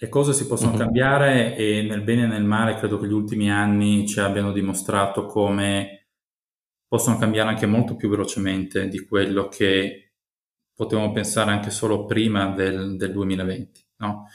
le 0.01 0.07
cose 0.07 0.31
si 0.31 0.47
possono 0.47 0.71
mm-hmm. 0.71 0.79
cambiare 0.79 1.55
e 1.57 1.81
nel 1.81 2.01
bene 2.01 2.23
e 2.23 2.27
nel 2.27 2.45
male 2.45 2.75
credo 2.75 2.97
che 2.97 3.07
gli 3.07 3.13
ultimi 3.13 3.51
anni 3.51 4.07
ci 4.07 4.21
abbiano 4.21 4.53
dimostrato 4.53 5.25
come 5.25 6.07
possono 6.88 7.17
cambiare 7.17 7.49
anche 7.49 7.65
molto 7.65 7.95
più 7.95 8.09
velocemente 8.09 8.88
di 8.88 9.05
quello 9.05 9.49
che 9.49 10.13
potevamo 10.73 11.12
pensare 11.12 11.51
anche 11.51 11.69
solo 11.69 12.05
prima 12.05 12.47
del, 12.51 12.95
del 12.95 13.12
2020. 13.12 13.85
No? 13.97 14.27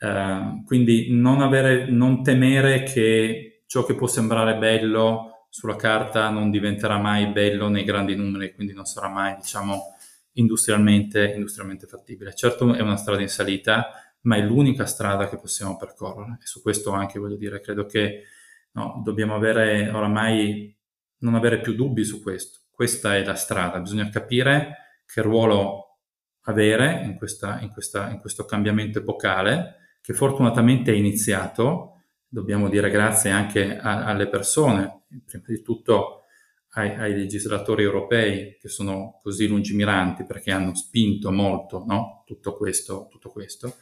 Uh, 0.00 0.64
quindi 0.64 1.06
non, 1.10 1.40
avere, 1.40 1.88
non 1.88 2.22
temere 2.24 2.82
che 2.82 3.62
ciò 3.66 3.84
che 3.84 3.94
può 3.94 4.08
sembrare 4.08 4.56
bello 4.56 5.46
sulla 5.48 5.76
carta 5.76 6.28
non 6.30 6.50
diventerà 6.50 6.98
mai 6.98 7.28
bello 7.28 7.68
nei 7.68 7.84
grandi 7.84 8.16
numeri, 8.16 8.52
quindi 8.52 8.74
non 8.74 8.84
sarà 8.84 9.08
mai, 9.08 9.36
diciamo, 9.36 9.94
industrialmente, 10.32 11.32
industrialmente 11.34 11.86
fattibile. 11.86 12.34
Certo 12.34 12.74
è 12.74 12.80
una 12.80 12.96
strada 12.96 13.22
in 13.22 13.28
salita, 13.28 14.03
ma 14.24 14.36
è 14.36 14.40
l'unica 14.42 14.86
strada 14.86 15.28
che 15.28 15.38
possiamo 15.38 15.76
percorrere. 15.76 16.38
E 16.42 16.46
su 16.46 16.62
questo 16.62 16.92
anche 16.92 17.18
voglio 17.18 17.36
dire, 17.36 17.60
credo 17.60 17.86
che 17.86 18.24
no, 18.72 19.00
dobbiamo 19.04 19.34
avere 19.34 19.88
oramai, 19.88 20.76
non 21.18 21.34
avere 21.34 21.60
più 21.60 21.74
dubbi 21.74 22.04
su 22.04 22.22
questo. 22.22 22.60
Questa 22.70 23.16
è 23.16 23.24
la 23.24 23.34
strada, 23.34 23.80
bisogna 23.80 24.08
capire 24.08 25.02
che 25.06 25.22
ruolo 25.22 25.98
avere 26.46 27.02
in, 27.04 27.16
questa, 27.16 27.60
in, 27.60 27.70
questa, 27.70 28.10
in 28.10 28.18
questo 28.18 28.44
cambiamento 28.44 28.98
epocale, 28.98 29.96
che 30.00 30.12
fortunatamente 30.12 30.92
è 30.92 30.96
iniziato, 30.96 32.02
dobbiamo 32.26 32.68
dire 32.68 32.90
grazie 32.90 33.30
anche 33.30 33.78
a, 33.78 34.04
alle 34.04 34.28
persone, 34.28 35.04
prima 35.24 35.44
di 35.46 35.62
tutto 35.62 36.24
ai, 36.70 36.90
ai, 36.96 37.14
legislatori 37.14 37.84
europei 37.84 38.58
che 38.58 38.68
sono 38.68 39.20
così 39.22 39.46
lungimiranti 39.46 40.24
perché 40.24 40.50
hanno 40.50 40.74
spinto 40.74 41.30
molto 41.30 41.84
no? 41.86 42.24
tutto, 42.26 42.56
questo, 42.56 43.06
tutto 43.08 43.30
questo 43.30 43.76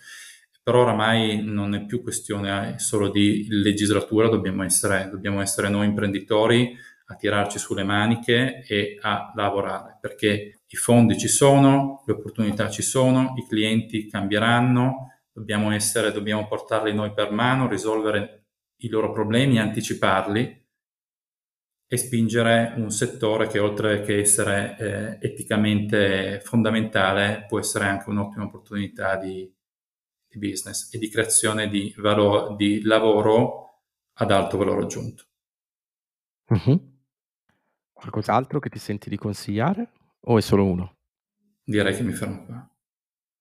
però 0.62 0.83
oramai 0.83 1.42
non 1.42 1.75
è 1.75 1.85
più 1.85 2.03
questione 2.03 2.75
eh, 2.75 2.79
solo 2.79 3.09
di 3.11 3.46
legislatura, 3.48 4.29
dobbiamo 4.29 4.62
essere, 4.62 5.09
dobbiamo 5.11 5.40
essere 5.40 5.68
noi 5.68 5.87
imprenditori 5.87 6.77
a 7.07 7.16
tirarci 7.16 7.59
sulle 7.59 7.83
maniche 7.83 8.64
e 8.66 8.96
a 9.01 9.33
lavorare, 9.35 9.98
perché 10.01 10.61
i 10.66 10.77
fondi 10.77 11.18
ci 11.18 11.29
sono, 11.29 12.03
le 12.07 12.12
opportunità 12.12 12.70
ci 12.70 12.83
sono, 12.83 13.35
i 13.37 13.46
clienti 13.46 14.07
cambieranno, 14.09 15.12
dobbiamo, 15.33 15.72
essere, 15.72 16.12
dobbiamo 16.12 16.46
portarli 16.46 16.94
noi 16.94 17.12
per 17.12 17.33
mano, 17.33 17.68
risolvere 17.68 18.44
i 18.79 18.88
loro 18.88 19.12
problemi, 19.12 19.59
anticiparli 19.59 20.61
e 21.87 21.96
spingere 21.98 22.72
un 22.77 22.90
settore 22.90 23.48
che 23.48 23.59
oltre 23.59 24.01
che 24.01 24.20
essere 24.20 25.18
eh, 25.20 25.29
eticamente 25.29 26.40
fondamentale 26.42 27.44
può 27.46 27.59
essere 27.59 27.85
anche 27.85 28.09
un'ottima 28.09 28.44
opportunità 28.44 29.16
di, 29.16 29.53
di 30.32 30.48
business 30.48 30.92
e 30.92 30.98
di 30.98 31.08
creazione 31.08 31.68
di, 31.68 31.94
valo- 31.98 32.54
di 32.56 32.82
lavoro 32.82 33.82
ad 34.14 34.30
alto 34.30 34.56
valore 34.56 34.84
aggiunto. 34.84 35.24
Uh-huh. 36.48 36.90
Qualcos'altro 37.92 38.58
che 38.58 38.68
ti 38.68 38.78
senti 38.78 39.08
di 39.08 39.16
consigliare 39.16 39.92
o 40.20 40.38
è 40.38 40.40
solo 40.40 40.64
uno? 40.64 40.96
Direi 41.64 41.94
che 41.94 42.02
mi 42.02 42.12
fermo 42.12 42.44
qua. 42.44 42.66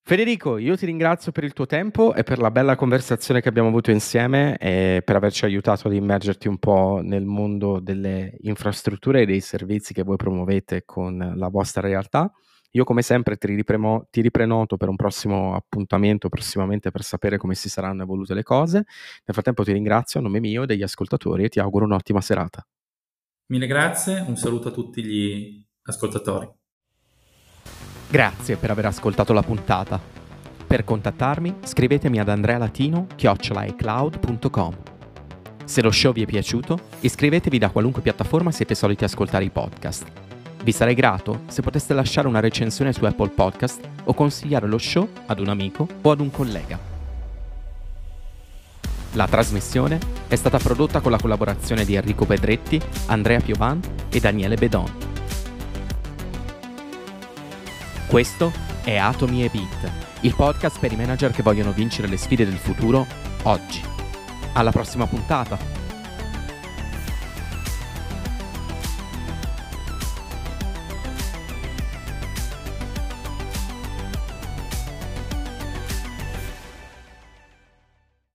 Federico, 0.04 0.58
io 0.58 0.76
ti 0.76 0.86
ringrazio 0.88 1.32
per 1.32 1.44
il 1.44 1.54
tuo 1.54 1.68
tempo 1.68 2.14
e 2.16 2.24
per 2.24 2.40
la 2.40 2.50
bella 2.50 2.76
conversazione 2.76 3.40
che 3.40 3.50
abbiamo 3.50 3.70
avuto 3.70 3.92
insieme 3.92 4.58
e 4.58 5.02
per 5.06 5.16
averci 5.16 5.46
aiutato 5.46 5.88
ad 5.88 5.94
immergerti 5.94 6.48
un 6.48 6.58
po' 6.58 7.02
nel 7.04 7.24
mondo 7.24 7.80
delle 7.80 8.36
infrastrutture 8.42 9.22
e 9.22 9.26
dei 9.26 9.42
servizi 9.42 9.94
che 9.94 10.04
voi 10.04 10.18
promuovete 10.18 10.84
con 10.86 11.34
la 11.36 11.48
vostra 11.50 11.82
realtà. 11.82 12.32
Io 12.72 12.84
come 12.86 13.02
sempre 13.02 13.36
ti, 13.36 13.54
ripremo, 13.54 14.08
ti 14.10 14.22
riprenoto 14.22 14.78
per 14.78 14.88
un 14.88 14.96
prossimo 14.96 15.56
appuntamento 15.56 16.30
prossimamente 16.30 16.90
per 16.90 17.04
sapere 17.04 17.36
come 17.38 17.54
si 17.54 17.68
saranno 17.68 18.04
evolute 18.04 18.34
le 18.34 18.44
cose. 18.44 18.78
Nel 18.78 19.34
frattempo 19.34 19.64
ti 19.64 19.74
ringrazio 19.74 20.22
a 20.22 20.24
nome 20.24 20.40
mio 20.40 20.64
e 20.64 20.68
degli 20.68 20.84
ascoltatori 20.84 21.44
e 21.44 21.50
ti 21.50 21.60
auguro 21.60 21.84
un'ottima 21.86 22.22
serata. 22.22 22.66
Mille 23.48 23.68
grazie, 23.68 24.24
un 24.26 24.38
saluto 24.38 24.70
a 24.70 24.72
tutti 24.72 25.04
gli 25.04 25.62
ascoltatori. 25.84 26.50
Grazie 28.10 28.56
per 28.56 28.72
aver 28.72 28.86
ascoltato 28.86 29.34
la 29.34 29.44
puntata. 29.44 30.00
Per 30.66 30.86
contattarmi 30.86 31.58
scrivetemi 31.64 32.20
ad 32.20 32.30
andrealatino.com. 32.30 34.78
Se 35.66 35.82
lo 35.82 35.92
show 35.92 36.14
vi 36.14 36.22
è 36.22 36.26
piaciuto, 36.26 36.80
iscrivetevi 37.02 37.58
da 37.58 37.70
qualunque 37.70 38.02
piattaforma 38.02 38.52
siete 38.52 38.76
soliti 38.76 39.04
ascoltare 39.04 39.44
i 39.44 39.50
podcast 39.50 40.30
vi 40.64 40.72
sarei 40.72 40.94
grato 40.94 41.42
se 41.48 41.62
poteste 41.62 41.94
lasciare 41.94 42.28
una 42.28 42.40
recensione 42.40 42.94
su 42.94 43.04
Apple 43.06 43.30
Podcast 43.30 43.80
o 44.04 44.14
consigliare 44.14 44.68
lo 44.68 44.78
show 44.78 45.08
ad 45.26 45.40
un 45.40 45.50
amico 45.50 45.88
o 46.02 46.12
ad 46.12 46.20
un 46.20 46.30
collega. 46.32 46.90
La 49.14 49.28
trasmissione 49.28 50.00
è 50.28 50.36
stata 50.36 50.58
prodotta 50.58 51.02
con 51.02 51.12
la 51.12 51.20
collaborazione 51.20 51.84
di 51.84 51.96
Enrico 51.96 52.26
Pedretti, 52.26 52.80
Andrea 53.08 53.42
Piovan 53.42 53.80
e 54.10 54.20
Daniele 54.20 54.56
Bedon. 54.56 55.10
Questo 58.08 58.52
è 58.84 58.96
Atomi 58.96 59.44
e 59.44 59.50
Beat, 59.50 59.92
il 60.22 60.36
podcast 60.36 60.80
per 60.80 60.92
i 60.92 60.96
manager 60.96 61.32
che 61.32 61.44
vogliono 61.44 61.72
vincere 61.72 62.08
le 62.08 62.18
sfide 62.18 62.46
del 62.46 62.58
futuro 62.58 63.06
oggi. 63.44 63.82
Alla 64.54 64.72
prossima 64.72 65.08
puntata! 65.08 65.81